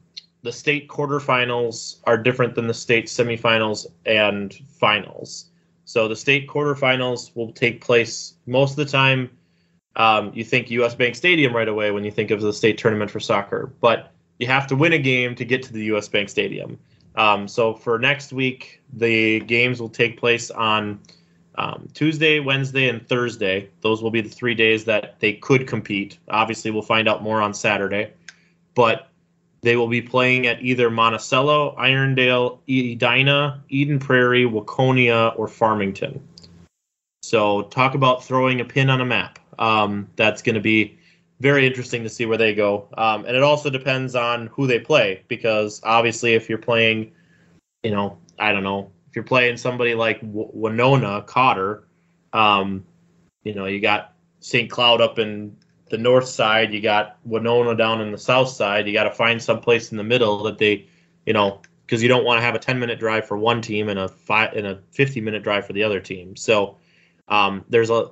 [0.43, 5.51] the state quarterfinals are different than the state semifinals and finals.
[5.89, 9.31] So the state quarterfinals will take place most of the time
[9.97, 10.95] um, you think U.S.
[10.95, 13.73] Bank Stadium right away when you think of the state tournament for soccer.
[13.81, 16.07] But you have to win a game to get to the U.S.
[16.07, 16.79] Bank Stadium.
[17.17, 21.01] Um, so for next week, the games will take place on
[21.55, 23.71] um, Tuesday, Wednesday, and Thursday.
[23.81, 26.19] Those will be the three days that they could compete.
[26.29, 28.13] Obviously, we'll find out more on Saturday,
[28.75, 29.08] but
[29.61, 36.27] they will be playing at either Monticello, Irondale, Edina, Eden Prairie, Waconia, or Farmington.
[37.23, 39.39] So talk about throwing a pin on a map.
[39.59, 40.99] Um, that's going to be
[41.41, 42.89] very interesting to see where they go.
[42.97, 47.13] Um, and it also depends on who they play because obviously, if you're playing,
[47.83, 51.85] you know, I don't know, if you're playing somebody like w- Winona Cotter,
[52.33, 52.85] um,
[53.43, 54.71] you know, you got St.
[54.71, 55.57] Cloud up in
[55.91, 58.87] the north side, you got Winona down in the south side.
[58.87, 60.87] You got to find some place in the middle that they,
[61.27, 63.89] you know, because you don't want to have a 10 minute drive for one team
[63.89, 66.37] and a five and a 50 minute drive for the other team.
[66.37, 66.77] So
[67.29, 68.11] um, there's a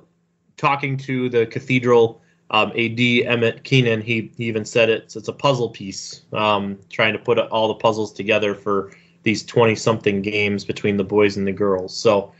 [0.57, 5.33] talking to the Cathedral um, AD Emmett Keenan, he, he even said it's it's a
[5.33, 8.91] puzzle piece, um, trying to put all the puzzles together for
[9.23, 11.95] these 20 something games between the boys and the girls.
[11.95, 12.31] So,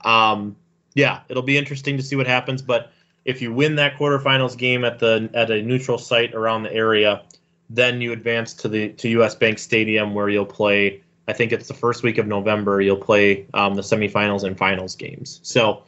[0.00, 0.56] um,
[0.94, 2.60] yeah, it'll be interesting to see what happens.
[2.60, 2.92] But
[3.24, 7.22] if you win that quarterfinals game at the at a neutral site around the area,
[7.70, 11.00] then you advance to the to US Bank Stadium where you'll play.
[11.28, 12.80] I think it's the first week of November.
[12.80, 15.38] You'll play um, the semifinals and finals games.
[15.44, 15.84] So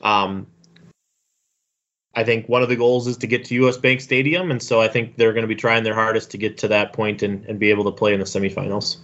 [0.00, 0.46] um,
[2.14, 4.80] I think one of the goals is to get to US Bank Stadium, and so
[4.80, 7.44] I think they're going to be trying their hardest to get to that point and,
[7.44, 8.96] and be able to play in the semifinals.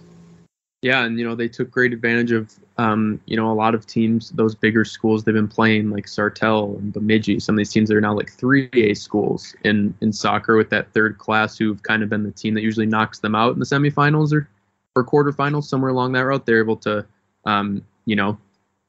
[0.83, 3.87] Yeah, and you know they took great advantage of um, you know a lot of
[3.87, 7.39] teams, those bigger schools they've been playing like Sartell and Bemidji.
[7.39, 10.69] Some of these teams that are now like three A schools in in soccer with
[10.69, 13.59] that third class who've kind of been the team that usually knocks them out in
[13.59, 14.47] the semifinals or
[14.95, 16.45] or quarterfinals somewhere along that route.
[16.45, 17.03] They're able to
[17.45, 18.37] um, you know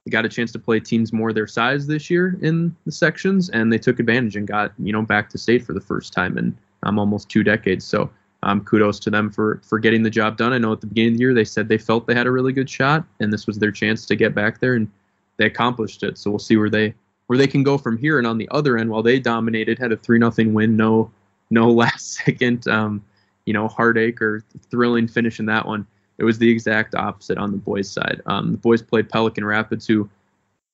[0.05, 3.49] they got a chance to play teams more their size this year in the sections,
[3.49, 6.37] and they took advantage and got you know back to state for the first time
[6.37, 7.87] in um, almost two decades.
[7.87, 8.11] So
[8.43, 10.53] um, kudos to them for for getting the job done.
[10.53, 12.31] I know at the beginning of the year they said they felt they had a
[12.31, 14.91] really good shot, and this was their chance to get back there, and
[15.37, 16.19] they accomplished it.
[16.19, 16.95] So we'll see where they
[17.27, 18.19] where they can go from here.
[18.19, 21.11] And on the other end, while they dominated, had a three nothing win, no
[21.51, 23.05] no last second um,
[23.45, 25.87] you know heartache or thrilling finish in that one.
[26.19, 28.21] It was the exact opposite on the boys' side.
[28.27, 30.11] Um, the boys played Pelican Rapids, who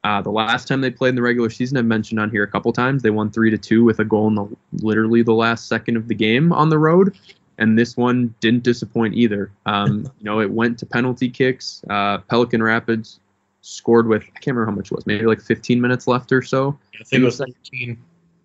[0.05, 2.49] uh, the last time they played in the regular season, I've mentioned on here a
[2.49, 4.47] couple times, they won three to two with a goal in the
[4.83, 7.17] literally the last second of the game on the road,
[7.59, 9.51] and this one didn't disappoint either.
[9.67, 11.83] Um, you know, it went to penalty kicks.
[11.89, 13.21] Uh, Pelican Rapids
[13.61, 16.43] scored with I can't remember how much it was, maybe like 15 minutes left or
[16.43, 16.79] so.
[17.01, 17.99] I think it was 13.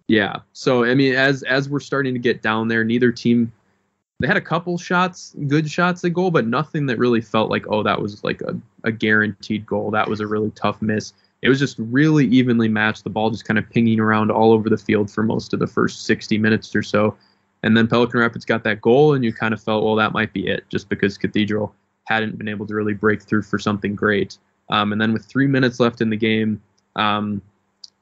[0.08, 0.38] Yeah.
[0.54, 3.52] So I mean, as as we're starting to get down there, neither team
[4.20, 7.66] they had a couple shots, good shots at goal, but nothing that really felt like,
[7.70, 9.92] oh, that was like a, a guaranteed goal.
[9.92, 11.14] That was a really tough miss.
[11.42, 13.06] It was just really evenly matched.
[13.06, 15.68] The ball just kind of pinging around all over the field for most of the
[15.68, 17.16] first 60 minutes or so.
[17.64, 20.32] And then Pelican Rapids got that goal, and you kind of felt, well, that might
[20.32, 21.74] be it, just because Cathedral
[22.06, 24.38] hadn't been able to really break through for something great.
[24.70, 26.62] Um, and then with three minutes left in the game,
[26.96, 27.42] um,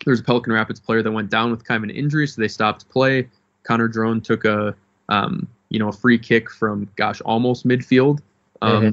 [0.05, 2.39] there was a Pelican Rapids player that went down with kind of an injury, so
[2.39, 3.27] they stopped play.
[3.63, 4.75] Connor Drone took a
[5.09, 8.19] um, you know, a free kick from gosh, almost midfield.
[8.61, 8.89] Um, mm-hmm.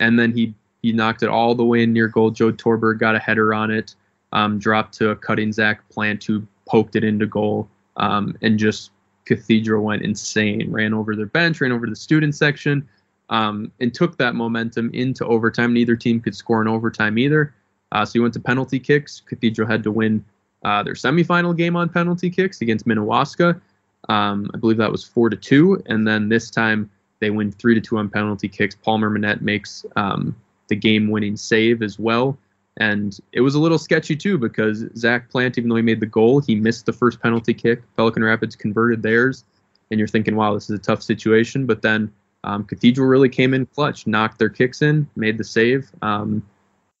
[0.00, 2.30] And then he he knocked it all the way in near goal.
[2.30, 3.94] Joe Torberg got a header on it,
[4.32, 8.90] um, dropped to a cutting Zach Plant who poked it into goal, um, and just
[9.24, 10.70] Cathedral went insane.
[10.70, 12.88] Ran over their bench, ran over the student section,
[13.30, 15.72] um, and took that momentum into overtime.
[15.72, 17.54] Neither team could score in overtime either.
[17.92, 19.20] Uh, so he went to penalty kicks.
[19.20, 20.24] Cathedral had to win
[20.64, 23.60] uh, their semifinal game on penalty kicks against Minnewaska.
[24.08, 27.74] Um, I believe that was four to two, and then this time they win three
[27.74, 28.74] to two on penalty kicks.
[28.74, 30.34] Palmer Manette makes um,
[30.68, 32.36] the game-winning save as well,
[32.78, 36.06] and it was a little sketchy too because Zach Plant, even though he made the
[36.06, 37.82] goal, he missed the first penalty kick.
[37.96, 39.44] Pelican Rapids converted theirs,
[39.90, 41.66] and you're thinking, wow, this is a tough situation.
[41.66, 42.10] But then
[42.44, 46.42] um, Cathedral really came in clutch, knocked their kicks in, made the save, um,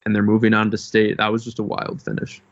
[0.04, 1.16] and they're moving on to state.
[1.16, 2.42] That was just a wild finish.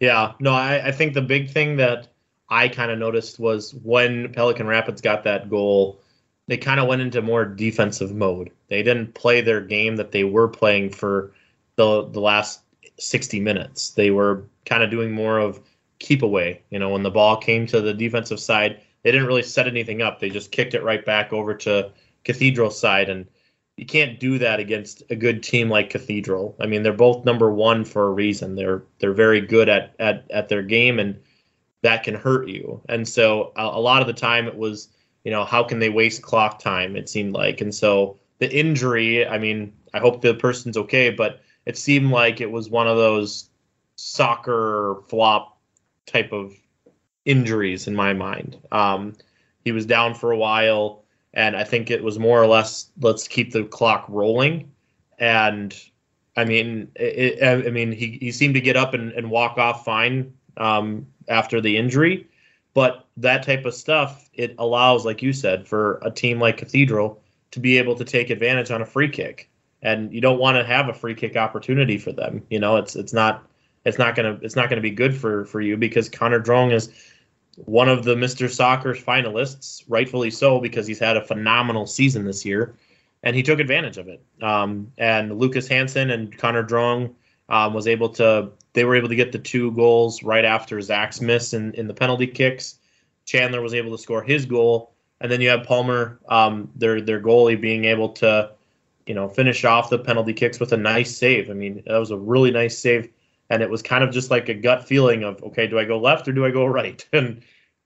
[0.00, 2.08] Yeah, no, I, I think the big thing that
[2.48, 6.00] I kind of noticed was when Pelican Rapids got that goal,
[6.48, 8.50] they kind of went into more defensive mode.
[8.68, 11.32] They didn't play their game that they were playing for
[11.76, 12.60] the the last
[12.98, 13.90] 60 minutes.
[13.90, 15.60] They were kind of doing more of
[15.98, 16.62] keep away.
[16.70, 20.02] You know, when the ball came to the defensive side, they didn't really set anything
[20.02, 20.18] up.
[20.18, 21.90] They just kicked it right back over to
[22.24, 23.26] Cathedral side and
[23.76, 26.56] you can't do that against a good team like Cathedral.
[26.58, 28.54] I mean, they're both number 1 for a reason.
[28.54, 31.18] They're they're very good at at at their game and
[31.82, 32.80] that can hurt you.
[32.88, 34.88] And so a, a lot of the time it was,
[35.24, 36.96] you know, how can they waste clock time?
[36.96, 39.26] It seemed like, and so the injury.
[39.26, 42.96] I mean, I hope the person's okay, but it seemed like it was one of
[42.96, 43.50] those
[43.96, 45.58] soccer flop
[46.06, 46.54] type of
[47.24, 48.56] injuries in my mind.
[48.72, 49.14] Um,
[49.64, 51.02] he was down for a while,
[51.34, 54.70] and I think it was more or less let's keep the clock rolling.
[55.18, 55.76] And
[56.36, 59.84] I mean, it, I mean, he, he seemed to get up and, and walk off
[59.84, 62.28] fine um, after the injury,
[62.74, 67.20] but that type of stuff it allows, like you said, for a team like Cathedral
[67.50, 69.50] to be able to take advantage on a free kick.
[69.82, 72.42] And you don't want to have a free kick opportunity for them.
[72.50, 73.46] You know, it's it's not
[73.84, 76.90] it's not gonna it's not gonna be good for for you because Connor Drong is
[77.56, 78.50] one of the Mr.
[78.50, 82.74] Soccer finalists, rightfully so, because he's had a phenomenal season this year,
[83.22, 84.22] and he took advantage of it.
[84.42, 87.14] Um, and Lucas Hansen and Connor Drong
[87.48, 91.20] um, was able to they were able to get the two goals right after Zach's
[91.20, 92.78] miss in, in the penalty kicks.
[93.24, 97.20] Chandler was able to score his goal, and then you have Palmer, um, their their
[97.20, 98.50] goalie, being able to,
[99.06, 101.50] you know, finish off the penalty kicks with a nice save.
[101.50, 103.08] I mean, that was a really nice save
[103.50, 105.98] and it was kind of just like a gut feeling of okay, do I go
[105.98, 107.06] left or do I go right?
[107.12, 107.42] And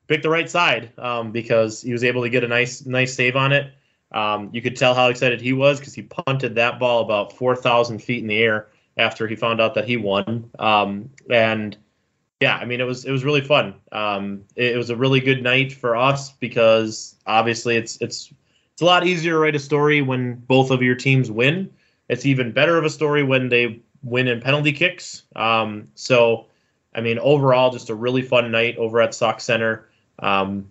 [0.06, 3.36] pick the right side um, because he was able to get a nice nice save
[3.36, 3.72] on it.
[4.12, 7.54] Um, you could tell how excited he was because he punted that ball about four
[7.54, 10.50] thousand feet in the air after he found out that he won.
[10.58, 11.76] Um, and
[12.40, 13.74] yeah, I mean it was it was really fun.
[13.92, 18.32] Um, it, it was a really good night for us because obviously it's it's
[18.80, 21.70] it's a lot easier to write a story when both of your teams win.
[22.08, 25.24] It's even better of a story when they win in penalty kicks.
[25.36, 26.46] Um, so,
[26.94, 29.90] I mean, overall, just a really fun night over at Sauk Centre.
[30.20, 30.70] Um,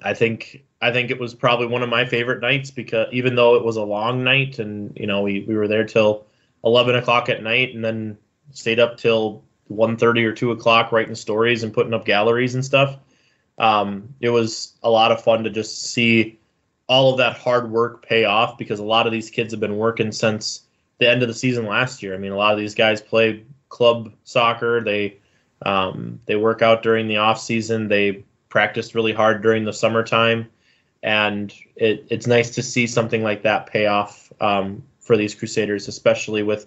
[0.00, 3.56] I think I think it was probably one of my favorite nights because even though
[3.56, 6.24] it was a long night and you know we, we were there till
[6.62, 8.16] 11 o'clock at night and then
[8.52, 9.42] stayed up till
[9.72, 12.96] 1.30 or 2 o'clock writing stories and putting up galleries and stuff
[13.58, 16.38] um, it was a lot of fun to just see
[16.88, 19.76] all of that hard work pay off because a lot of these kids have been
[19.76, 20.62] working since
[20.98, 22.14] the end of the season last year.
[22.14, 24.82] I mean, a lot of these guys play club soccer.
[24.82, 25.18] They
[25.62, 27.88] um, they work out during the off season.
[27.88, 30.48] They practiced really hard during the summertime,
[31.02, 35.88] and it, it's nice to see something like that pay off um, for these Crusaders,
[35.88, 36.66] especially with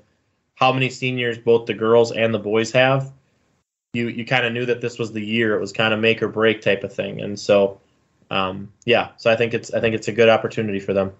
[0.56, 3.12] how many seniors both the girls and the boys have.
[3.94, 5.56] You you kind of knew that this was the year.
[5.56, 7.80] It was kind of make or break type of thing, and so
[8.32, 9.10] um, yeah.
[9.18, 11.14] So I think it's I think it's a good opportunity for them.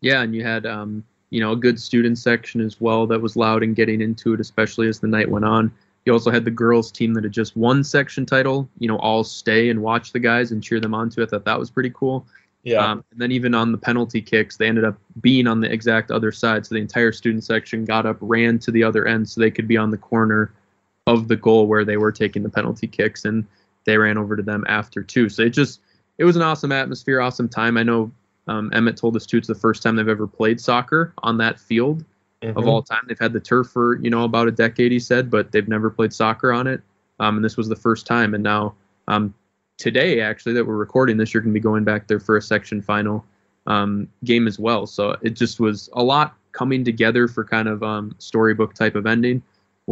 [0.00, 3.36] Yeah, and you had um, you know, a good student section as well that was
[3.36, 5.72] loud and getting into it, especially as the night went on.
[6.04, 9.24] You also had the girls team that had just won section title, you know, all
[9.24, 11.24] stay and watch the guys and cheer them on to it.
[11.24, 12.26] I thought that was pretty cool.
[12.64, 12.84] Yeah.
[12.84, 16.10] Um, and then even on the penalty kicks, they ended up being on the exact
[16.10, 16.66] other side.
[16.66, 19.66] So the entire student section got up, ran to the other end so they could
[19.66, 20.52] be on the corner
[21.06, 23.24] of the goal where they were taking the penalty kicks.
[23.24, 23.46] And
[23.84, 25.30] they ran over to them after too.
[25.30, 25.80] So it just,
[26.18, 27.76] it was an awesome atmosphere, awesome time.
[27.76, 28.12] I know
[28.48, 31.58] um, Emmett told us too it's the first time they've ever played soccer on that
[31.58, 32.04] field
[32.42, 32.58] mm-hmm.
[32.58, 33.04] of all time.
[33.06, 35.90] They've had the turf for you know about a decade, he said, but they've never
[35.90, 36.80] played soccer on it.
[37.20, 38.34] Um, and this was the first time.
[38.34, 38.74] And now
[39.08, 39.34] um,
[39.78, 42.42] today, actually, that we're recording this, you're going to be going back there for a
[42.42, 43.24] section final
[43.66, 44.86] um, game as well.
[44.86, 49.06] So it just was a lot coming together for kind of um, storybook type of
[49.06, 49.42] ending.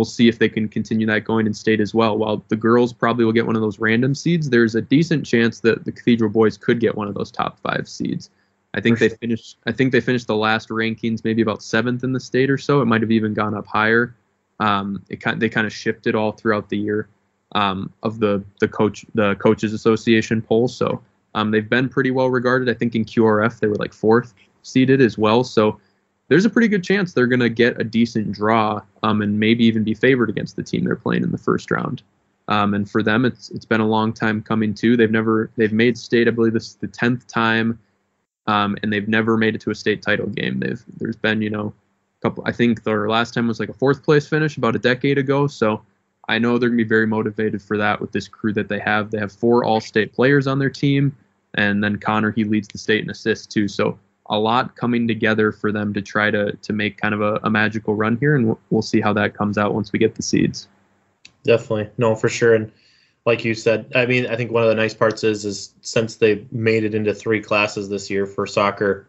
[0.01, 2.17] We'll see if they can continue that going in state as well.
[2.17, 5.61] While the girls probably will get one of those random seeds, there's a decent chance
[5.61, 8.31] that the Cathedral boys could get one of those top five seeds.
[8.73, 9.59] I think they finished.
[9.67, 12.81] I think they finished the last rankings maybe about seventh in the state or so.
[12.81, 14.17] It might have even gone up higher.
[14.59, 17.07] Um, it kind they kind of shifted all throughout the year
[17.53, 20.67] um, of the the coach the coaches association poll.
[20.67, 21.03] So
[21.35, 22.71] um, they've been pretty well regarded.
[22.71, 24.33] I think in QRF they were like fourth
[24.63, 25.45] seeded as well.
[25.45, 25.79] So
[26.31, 29.65] there's a pretty good chance they're going to get a decent draw um, and maybe
[29.67, 32.03] even be favored against the team they're playing in the first round.
[32.49, 34.97] Um, and for them, it's it's been a long time coming too.
[34.97, 36.27] They've never they've made state.
[36.27, 37.79] I believe this is the tenth time
[38.47, 40.61] um, and they've never made it to a state title game.
[40.61, 41.73] They've there's been you know
[42.19, 42.43] a couple.
[42.47, 45.47] I think their last time was like a fourth place finish about a decade ago.
[45.47, 45.83] So
[46.29, 49.11] I know they're gonna be very motivated for that with this crew that they have.
[49.11, 51.15] They have four all-state players on their team,
[51.55, 53.69] and then Connor he leads the state in assists too.
[53.69, 53.99] So
[54.31, 57.51] a lot coming together for them to try to to make kind of a, a
[57.51, 60.23] magical run here, and we'll, we'll see how that comes out once we get the
[60.23, 60.69] seeds.
[61.45, 62.73] Definitely, no, for sure, and
[63.27, 66.17] like you said, I mean, I think one of the nice parts is is since
[66.17, 69.09] they made it into three classes this year for soccer,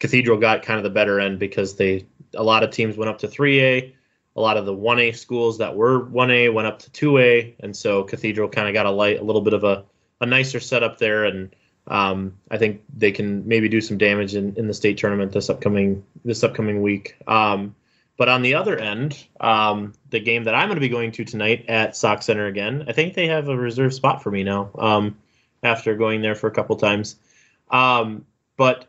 [0.00, 3.18] Cathedral got kind of the better end because they a lot of teams went up
[3.18, 3.92] to 3A,
[4.36, 4.40] a.
[4.40, 8.48] Lot of the 1A schools that were 1A went up to 2A, and so Cathedral
[8.48, 9.84] kind of got a light a little bit of a
[10.20, 11.54] a nicer setup there, and
[11.88, 15.50] um, I think they can maybe do some damage in, in the state tournament this
[15.50, 17.16] upcoming this upcoming week.
[17.26, 17.74] Um,
[18.16, 21.24] but on the other end, um, the game that I'm going to be going to
[21.24, 24.70] tonight at Sauk Centre again, I think they have a reserve spot for me now
[24.78, 25.18] um,
[25.62, 27.16] after going there for a couple times.
[27.70, 28.24] Um,
[28.56, 28.86] but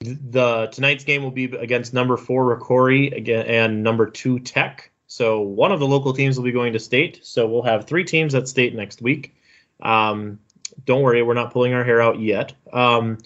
[0.00, 4.90] the tonight's game will be against number four Rocori again and number two Tech.
[5.08, 7.24] So one of the local teams will be going to state.
[7.24, 9.34] So we'll have three teams at state next week.
[9.80, 10.38] Um,
[10.84, 12.52] don't worry, we're not pulling our hair out yet.
[12.72, 13.18] Um,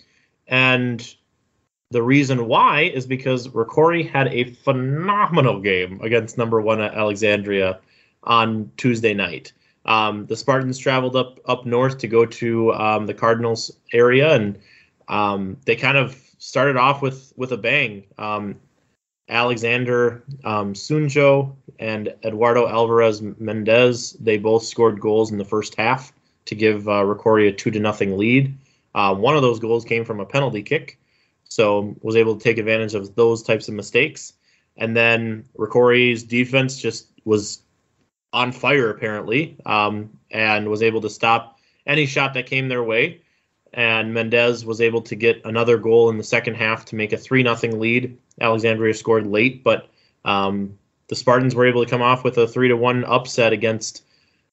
[0.50, 1.14] And
[1.90, 7.80] the reason why is because Rocori had a phenomenal game against number one at Alexandria
[8.24, 9.52] on Tuesday night.
[9.86, 14.58] Um, the Spartans traveled up up north to go to um, the Cardinals area, and
[15.08, 18.04] um, they kind of started off with with a bang.
[18.18, 18.56] Um,
[19.28, 26.12] Alexander um, Sunjo and Eduardo Alvarez Mendez, they both scored goals in the first half
[26.50, 28.52] to give uh, Rocori a two to nothing lead.
[28.92, 30.98] Uh, one of those goals came from a penalty kick,
[31.44, 34.32] so was able to take advantage of those types of mistakes.
[34.76, 37.62] And then Rocori's defense just was
[38.32, 43.20] on fire apparently, um, and was able to stop any shot that came their way.
[43.72, 47.16] And Mendez was able to get another goal in the second half to make a
[47.16, 48.18] three nothing lead.
[48.40, 49.88] Alexandria scored late, but
[50.24, 50.76] um,
[51.06, 54.02] the Spartans were able to come off with a three to one upset against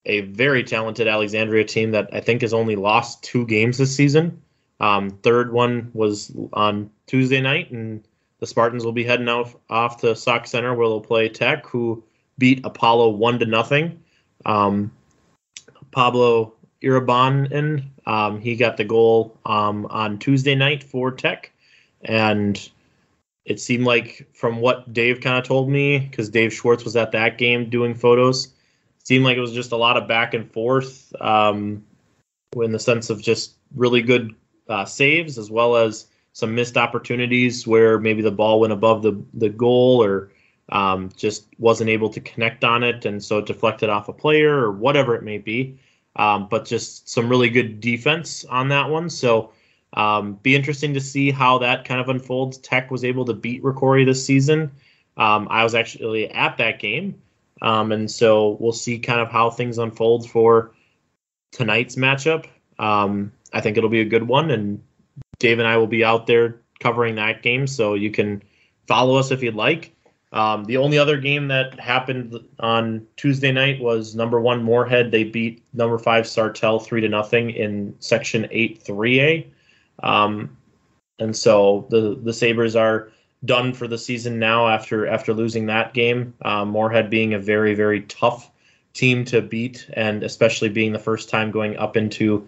[0.08, 4.42] a very talented Alexandria team that I think has only lost two games this season.
[4.80, 8.08] Um, third one was on Tuesday night, and
[8.40, 12.04] the Spartans will be heading out off to Sauk Centre where they'll play Tech, who
[12.38, 14.00] beat Apollo one to nothing.
[14.46, 14.92] Um,
[15.92, 21.52] Pablo Irabanen, um, he got the goal um, on Tuesday night for Tech,
[22.04, 22.70] and
[23.46, 27.12] it seemed like from what Dave kind of told me, because Dave Schwartz was at
[27.14, 28.54] that game doing photos,
[29.08, 31.82] seemed like it was just a lot of back and forth, um,
[32.62, 34.36] in the sense of just really good
[34.68, 39.24] uh, saves as well as some missed opportunities where maybe the ball went above the
[39.34, 40.30] the goal or
[40.74, 44.54] um, just wasn't able to connect on it, and so it deflected off a player
[44.54, 45.80] or whatever it may be.
[46.18, 49.10] Um, but just some really good defense on that one.
[49.10, 49.54] So
[49.94, 52.58] um, be interesting to see how that kind of unfolds.
[52.58, 54.70] Tech was able to beat Rocori this season.
[55.16, 57.22] Um, I was actually at that game,
[57.62, 60.72] um, and so we'll see kind of how things unfold for
[61.52, 62.46] tonight's matchup.
[62.80, 64.82] Um, I think it'll be a good one, and
[65.40, 68.44] Dave and I will be out there covering that game, so you can
[68.88, 69.94] follow us if you'd like.
[70.34, 75.10] Um, the only other game that happened on Tuesday night was number one Moorhead.
[75.10, 79.48] They beat number five Sartell three to nothing in Section Eight Three A,
[80.04, 80.56] um,
[81.20, 83.10] and so the the Sabers are
[83.46, 86.34] done for the season now after after losing that game.
[86.42, 88.52] Um, Moorhead being a very very tough
[88.94, 92.48] team to beat, and especially being the first time going up into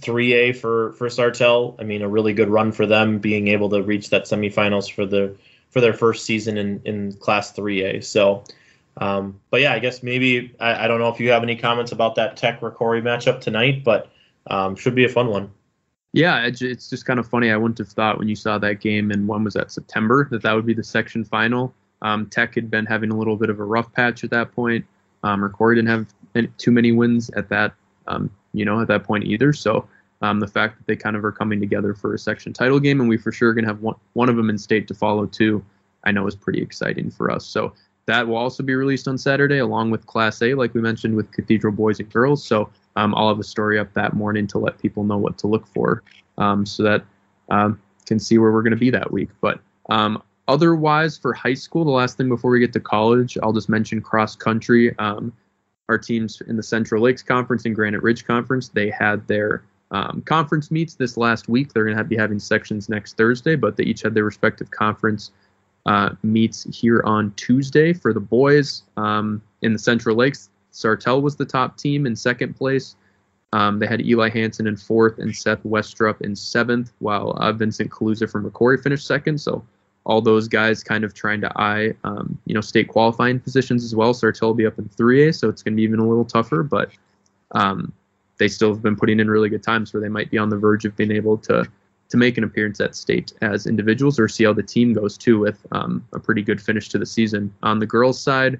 [0.00, 1.76] 3A for for Sartell.
[1.78, 5.06] I mean, a really good run for them, being able to reach that semifinals for
[5.06, 5.36] the
[5.70, 8.02] for their first season in, in Class 3A.
[8.02, 8.42] So,
[8.96, 11.92] um, but yeah, I guess maybe I, I, don't know if you have any comments
[11.92, 14.10] about that Tech Rocori matchup tonight, but
[14.48, 15.52] um, should be a fun one.
[16.12, 16.58] Yeah, it's
[16.90, 17.50] just kind of funny.
[17.50, 20.42] I wouldn't have thought when you saw that game and when was that September that
[20.42, 21.72] that would be the section final.
[22.02, 24.84] Um, Tech had been having a little bit of a rough patch at that point.
[25.22, 27.74] Um, Rocori didn't have any, too many wins at that,
[28.08, 29.52] um, you know, at that point either.
[29.52, 29.86] So
[30.22, 33.00] um, the fact that they kind of are coming together for a section title game,
[33.00, 35.26] and we for sure going to have one, one of them in state to follow
[35.26, 35.64] too,
[36.04, 37.46] I know is pretty exciting for us.
[37.46, 37.74] So
[38.06, 41.30] that will also be released on Saturday, along with Class A, like we mentioned with
[41.30, 42.44] Cathedral Boys and Girls.
[42.44, 45.46] So um, I'll have a story up that morning to let people know what to
[45.46, 46.02] look for,
[46.38, 47.04] um, so that
[47.50, 49.30] um, can see where we're going to be that week.
[49.40, 53.52] But um, otherwise, for high school, the last thing before we get to college, I'll
[53.52, 54.96] just mention cross country.
[54.98, 55.32] Um,
[55.88, 60.22] our teams in the Central Lakes Conference and Granite Ridge Conference, they had their um,
[60.24, 61.72] conference meets this last week.
[61.72, 65.32] They're going to be having sections next Thursday, but they each had their respective conference
[65.86, 68.84] uh, meets here on Tuesday for the boys
[69.62, 70.49] in the Central Lakes.
[70.72, 72.96] Sartell was the top team in second place.
[73.52, 77.90] Um, they had Eli Hansen in fourth and Seth Westrup in seventh, while uh, Vincent
[77.90, 79.40] Kaluza from Rocori finished second.
[79.40, 79.64] So
[80.04, 83.94] all those guys kind of trying to eye, um, you know, state qualifying positions as
[83.94, 84.14] well.
[84.14, 86.62] Sartell will be up in 3A, so it's going to be even a little tougher.
[86.62, 86.90] But
[87.52, 87.92] um,
[88.38, 90.56] they still have been putting in really good times where they might be on the
[90.56, 91.68] verge of being able to
[92.08, 95.38] to make an appearance at state as individuals or see how the team goes too
[95.38, 97.54] with um, a pretty good finish to the season.
[97.62, 98.58] On the girls' side,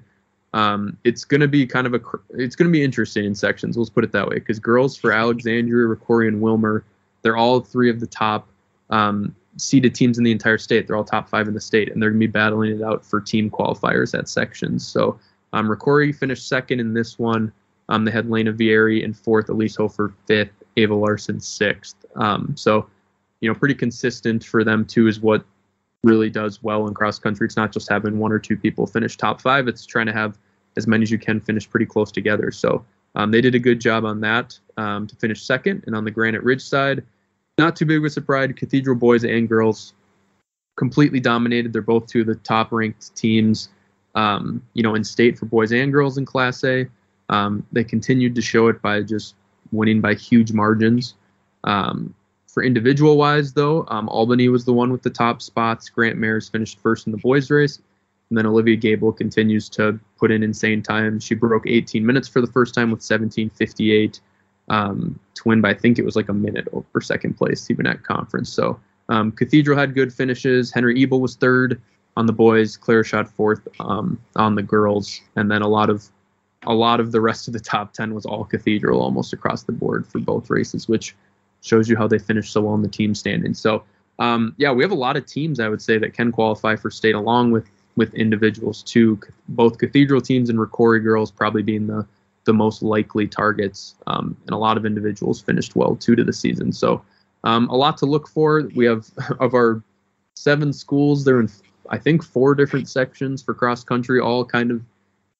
[0.53, 3.77] um, it's going to be kind of a it's going to be interesting in sections.
[3.77, 6.83] Let's put it that way because girls for Alexandria, Rocori, and Willmar,
[7.21, 8.47] they're all three of the top
[8.89, 10.87] um, seeded teams in the entire state.
[10.87, 13.05] They're all top five in the state, and they're going to be battling it out
[13.05, 14.85] for team qualifiers at sections.
[14.85, 15.19] So
[15.53, 17.51] um, Rocori finished second in this one.
[17.89, 21.95] Um, they had Lena Vieri in fourth, Elise Hofer fifth, Ava Larson sixth.
[22.15, 22.87] Um, so,
[23.41, 25.43] you know, pretty consistent for them too is what
[26.03, 27.45] really does well in cross country.
[27.45, 30.37] It's not just having one or two people finish top five; it's trying to have
[30.77, 32.51] as many as you can finish pretty close together.
[32.51, 32.85] So
[33.15, 35.83] um, they did a good job on that um, to finish second.
[35.85, 37.03] And on the Granite Ridge side,
[37.57, 38.51] not too big of a surprise.
[38.55, 39.93] Cathedral boys and girls
[40.77, 41.73] completely dominated.
[41.73, 43.69] They're both two of the top ranked teams,
[44.15, 46.87] um, you know, in state for boys and girls in Class A.
[47.29, 49.35] Um, they continued to show it by just
[49.71, 51.15] winning by huge margins.
[51.63, 52.13] Um,
[52.51, 55.89] for individual wise, though, um, Albany was the one with the top spots.
[55.89, 57.79] Grant Mares finished first in the boys' race.
[58.29, 61.19] And then Olivia Gable continues to put in insane time.
[61.19, 64.19] She broke 18 minutes for the first time with 17:58
[64.69, 67.85] um, to win by I think it was like a minute over second place even
[67.87, 68.49] at conference.
[68.49, 68.79] So
[69.09, 70.71] um, Cathedral had good finishes.
[70.71, 71.81] Henry Ebel was third
[72.15, 72.77] on the boys.
[72.77, 76.07] Claire shot fourth um, on the girls, and then a lot of
[76.63, 79.71] a lot of the rest of the top 10 was all Cathedral almost across the
[79.71, 81.15] board for both races, which
[81.61, 83.59] shows you how they finished so well in the team standings.
[83.59, 83.83] So
[84.19, 86.91] um, yeah, we have a lot of teams I would say that can qualify for
[86.91, 89.19] state along with with individuals too.
[89.49, 92.05] Both Cathedral teams and Rocori girls probably being the
[92.45, 96.33] the most likely targets, um, and a lot of individuals finished well too to the
[96.33, 96.71] season.
[96.71, 97.03] So
[97.43, 98.69] um, a lot to look for.
[98.75, 99.07] We have
[99.39, 99.83] of our
[100.35, 101.49] seven schools, they're in
[101.89, 104.81] I think four different sections for cross country, all kind of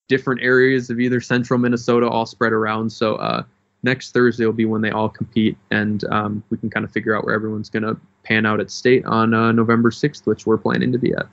[0.08, 2.90] different areas of either central Minnesota, all spread around.
[2.90, 3.44] So uh,
[3.82, 7.16] next Thursday will be when they all compete, and um, we can kind of figure
[7.16, 10.58] out where everyone's going to pan out at state on uh, November 6th, which we're
[10.58, 11.26] planning to be at.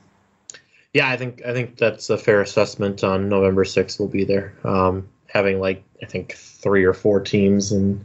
[0.93, 3.03] Yeah, I think I think that's a fair assessment.
[3.03, 7.71] On November 6th, we'll be there, um, having like I think three or four teams
[7.71, 8.03] in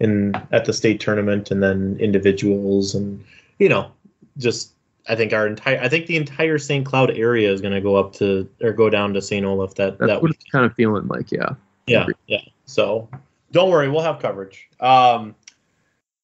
[0.00, 3.24] in at the state tournament, and then individuals, and
[3.60, 3.92] you know,
[4.36, 4.72] just
[5.08, 6.84] I think our entire I think the entire St.
[6.84, 9.46] Cloud area is going to go up to or go down to St.
[9.46, 10.34] Olaf that That's that week.
[10.34, 11.50] it's kind of feeling like, yeah.
[11.86, 12.40] Yeah, yeah.
[12.64, 13.08] So
[13.54, 14.68] don't worry, we'll have coverage.
[14.80, 15.36] Um,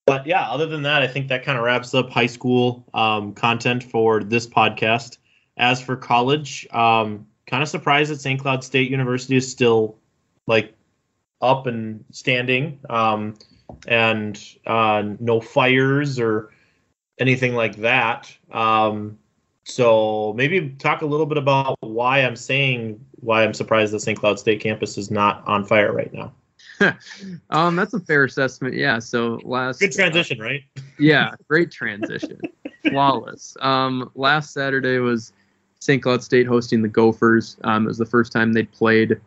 [0.05, 3.33] but yeah, other than that, I think that kind of wraps up high school um,
[3.33, 5.19] content for this podcast.
[5.57, 8.41] As for college, um, kind of surprised that St.
[8.41, 9.97] Cloud State University is still
[10.49, 10.75] like
[11.41, 13.37] up and standing, um,
[13.87, 16.51] and uh, no fires or
[17.21, 18.35] anything like that.
[18.51, 19.19] Um,
[19.63, 24.19] so maybe talk a little bit about why I'm saying why I'm surprised that St.
[24.19, 26.33] Cloud State campus is not on fire right now.
[27.51, 28.75] um, that's a fair assessment.
[28.75, 28.99] Yeah.
[28.99, 30.63] So last Good transition, right?
[30.99, 32.41] yeah, great transition,
[32.89, 33.57] flawless.
[33.61, 35.33] Um, last Saturday was
[35.81, 36.03] St.
[36.03, 37.57] Cloud State hosting the Gophers.
[37.65, 39.21] Um, it was the first time they'd played.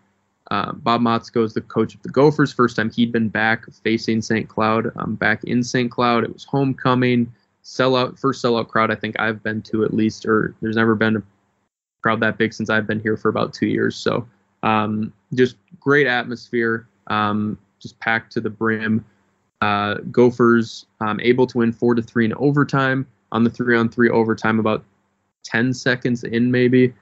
[0.51, 2.53] Uh, Bob Motzko is the coach of the Gophers.
[2.53, 4.47] First time he'd been back facing St.
[4.47, 5.89] Cloud, um, back in St.
[5.89, 6.23] Cloud.
[6.23, 7.33] It was homecoming,
[7.63, 11.17] sellout, first sellout crowd I think I've been to at least, or there's never been
[11.17, 11.23] a
[12.01, 13.95] crowd that big since I've been here for about two years.
[13.95, 14.27] So
[14.63, 19.05] um, just great atmosphere, um, just packed to the brim.
[19.61, 23.07] Uh, Gophers um, able to win four to three in overtime.
[23.31, 24.83] On the three on three overtime, about
[25.43, 26.93] 10 seconds in, maybe.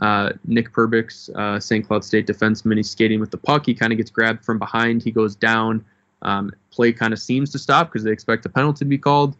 [0.00, 1.86] Uh, Nick Perbix, uh, St.
[1.86, 3.66] Cloud State defenseman, he's skating with the puck.
[3.66, 5.02] He kind of gets grabbed from behind.
[5.02, 5.84] He goes down.
[6.22, 9.36] Um, play kind of seems to stop because they expect a penalty to be called.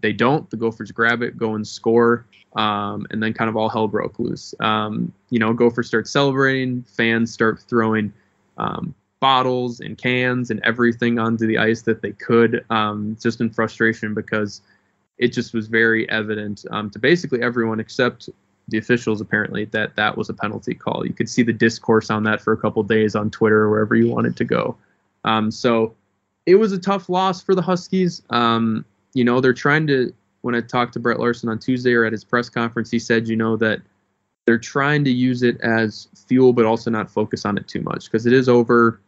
[0.00, 0.48] They don't.
[0.50, 4.18] The Gophers grab it, go and score, um, and then kind of all hell broke
[4.18, 4.54] loose.
[4.60, 6.82] Um, you know, Gophers start celebrating.
[6.82, 8.12] Fans start throwing
[8.58, 8.94] um,
[9.24, 14.12] bottles and cans and everything onto the ice that they could, um, just in frustration
[14.12, 14.60] because
[15.16, 18.28] it just was very evident um, to basically everyone except
[18.68, 21.06] the officials apparently that that was a penalty call.
[21.06, 23.94] You could see the discourse on that for a couple days on Twitter or wherever
[23.94, 24.76] you wanted to go.
[25.24, 25.94] Um, so
[26.44, 28.20] it was a tough loss for the Huskies.
[28.28, 30.12] Um, you know, they're trying to.
[30.42, 33.26] When I talked to Brett Larson on Tuesday or at his press conference, he said,
[33.26, 33.80] you know, that
[34.44, 38.04] they're trying to use it as fuel, but also not focus on it too much
[38.04, 39.00] because it is over.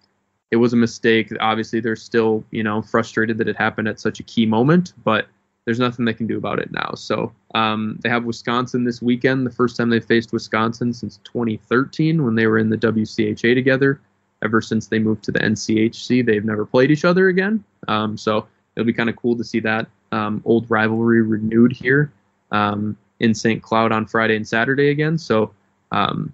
[0.51, 1.33] It was a mistake.
[1.41, 5.27] Obviously, they're still, you know, frustrated that it happened at such a key moment, but
[5.65, 6.93] there's nothing they can do about it now.
[6.95, 12.25] So um, they have Wisconsin this weekend, the first time they faced Wisconsin since 2013
[12.25, 14.01] when they were in the WCHA together.
[14.45, 17.65] Ever since they moved to the NCHC, they've never played each other again.
[17.89, 22.13] Um, so it'll be kind of cool to see that um, old rivalry renewed here
[22.53, 23.63] um, in St.
[23.63, 25.19] Cloud on Friday and Saturday again.
[25.19, 25.53] So
[25.91, 26.33] um,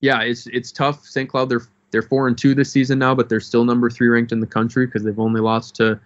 [0.00, 1.06] yeah, it's it's tough.
[1.06, 1.28] St.
[1.28, 1.62] Cloud they're
[1.92, 4.46] they're four and two this season now, but they're still number three ranked in the
[4.46, 6.00] country because they've only lost to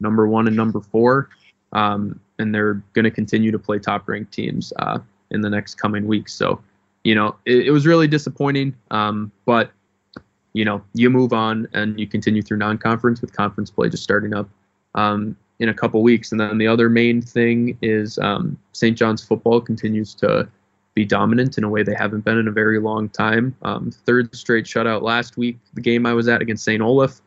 [0.00, 1.30] number one and number four
[1.72, 4.98] um, and they're going to continue to play top ranked teams uh,
[5.30, 6.32] in the next coming weeks.
[6.32, 6.60] So,
[7.04, 9.70] you know, it, it was really disappointing, um, but
[10.54, 14.34] you know, you move on and you continue through non-conference with conference play just starting
[14.34, 14.48] up
[14.94, 16.32] um, in a couple weeks.
[16.32, 18.96] And then the other main thing is um, St.
[18.96, 20.48] John's football continues to
[20.98, 23.54] be dominant in a way they haven't been in a very long time.
[23.62, 25.56] Um, third straight shutout last week.
[25.74, 26.82] The game I was at against St.
[26.82, 27.20] Olaf.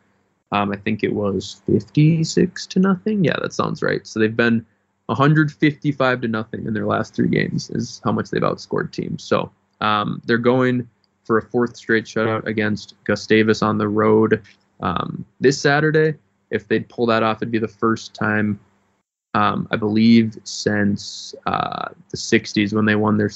[0.52, 3.24] Um, I think it was 56 to nothing.
[3.24, 4.06] Yeah, that sounds right.
[4.06, 4.66] So they've been
[5.06, 9.24] 155 to nothing in their last three games, is how much they've outscored teams.
[9.24, 9.50] So
[9.80, 10.86] um, they're going
[11.24, 14.42] for a fourth straight shutout against Gustavus on the road
[14.80, 16.18] um, this Saturday.
[16.50, 18.60] If they'd pull that off, it'd be the first time,
[19.34, 23.30] um, I believe, since uh, the 60s when they won their.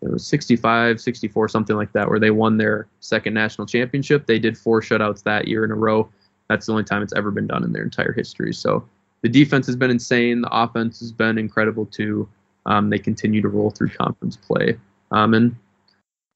[0.00, 4.26] It was 65, 64, something like that, where they won their second national championship.
[4.26, 6.08] They did four shutouts that year in a row
[6.48, 8.52] that's the only time it's ever been done in their entire history.
[8.52, 8.86] So
[9.22, 10.40] the defense has been insane.
[10.40, 12.28] The offense has been incredible too.
[12.66, 14.76] Um, they continue to roll through conference play,
[15.10, 15.56] um, and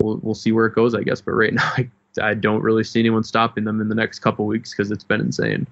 [0.00, 1.20] we'll we'll see where it goes, I guess.
[1.20, 4.46] But right now, I, I don't really see anyone stopping them in the next couple
[4.46, 5.66] weeks because it's been insane.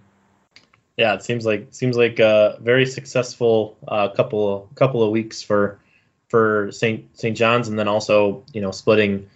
[1.00, 5.80] Yeah, it seems like seems like a very successful uh, couple couple of weeks for
[6.28, 7.18] for St.
[7.18, 7.34] St.
[7.34, 9.26] John's, and then also you know splitting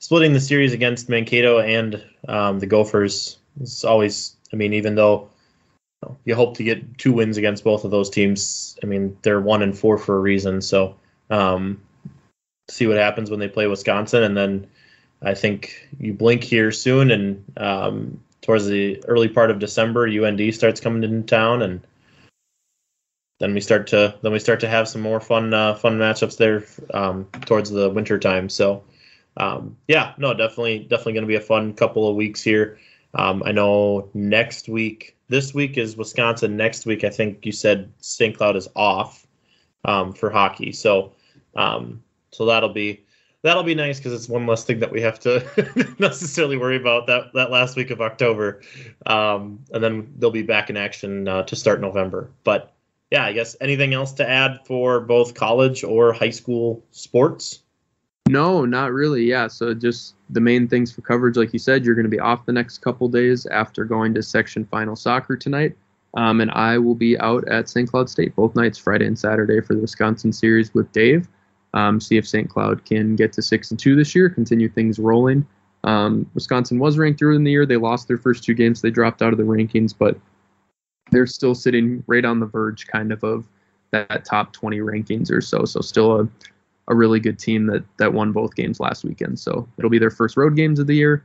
[0.00, 3.38] splitting the series against Mankato and um, the Gophers.
[3.60, 5.30] It's always, I mean, even though
[6.02, 9.16] you, know, you, hope to get two wins against both of those teams, I mean,
[9.22, 10.60] they're one and four for a reason.
[10.62, 10.96] So
[11.30, 11.80] um,
[12.68, 14.66] see what happens when they play Wisconsin, and then
[15.22, 20.54] I think you blink here soon, and um, towards the early part of December, UND
[20.54, 21.80] starts coming into town, and
[23.40, 26.36] then we start to then we start to have some more fun uh, fun matchups
[26.36, 28.50] there um, towards the winter time.
[28.50, 28.84] So
[29.38, 32.78] um, yeah, no, definitely definitely going to be a fun couple of weeks here.
[33.14, 36.56] Um, I know next week, this week is Wisconsin.
[36.56, 38.36] Next week, I think you said St.
[38.36, 39.26] Cloud is off
[39.86, 40.72] um, for hockey.
[40.72, 41.14] So
[41.56, 43.04] um, so that'll be
[43.44, 47.06] that'll be nice because it's one less thing that we have to necessarily worry about
[47.06, 48.60] that that last week of October,
[49.06, 52.30] um, and then they'll be back in action uh, to start November.
[52.42, 52.72] But
[53.12, 57.60] yeah, I guess anything else to add for both college or high school sports?
[58.26, 59.24] No, not really.
[59.24, 62.18] Yeah, so just the main things for coverage, like you said, you're going to be
[62.18, 65.76] off the next couple days after going to section final soccer tonight.
[66.16, 67.90] Um, and I will be out at St.
[67.90, 71.28] Cloud State both nights, Friday and Saturday, for the Wisconsin series with Dave
[71.74, 72.48] um, see if St.
[72.48, 75.46] Cloud can get to six and two this year, continue things rolling.
[75.82, 77.66] Um, Wisconsin was ranked early in the year.
[77.66, 78.80] They lost their first two games.
[78.80, 80.16] They dropped out of the rankings, but
[81.10, 83.46] they're still sitting right on the verge, kind of, of
[83.90, 85.64] that top 20 rankings or so.
[85.64, 86.28] So still a,
[86.88, 89.38] a really good team that that won both games last weekend.
[89.38, 91.24] So it'll be their first road games of the year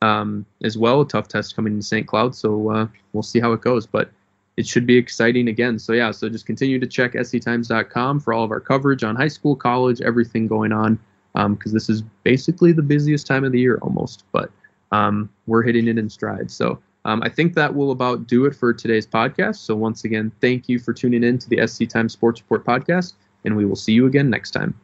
[0.00, 1.02] um, as well.
[1.02, 2.06] A tough test coming to St.
[2.06, 2.34] Cloud.
[2.34, 3.86] So uh, we'll see how it goes.
[3.86, 4.10] But
[4.58, 5.78] it should be exciting again.
[5.78, 9.28] So yeah, so just continue to check sctimes.com for all of our coverage on high
[9.28, 10.98] school, college, everything going on,
[11.32, 14.24] because um, this is basically the busiest time of the year almost.
[14.32, 14.50] But
[14.90, 16.50] um, we're hitting it in stride.
[16.50, 19.58] So um, I think that will about do it for today's podcast.
[19.58, 23.12] So once again, thank you for tuning in to the SC Times Sports Report podcast,
[23.44, 24.74] and we will see you again next time.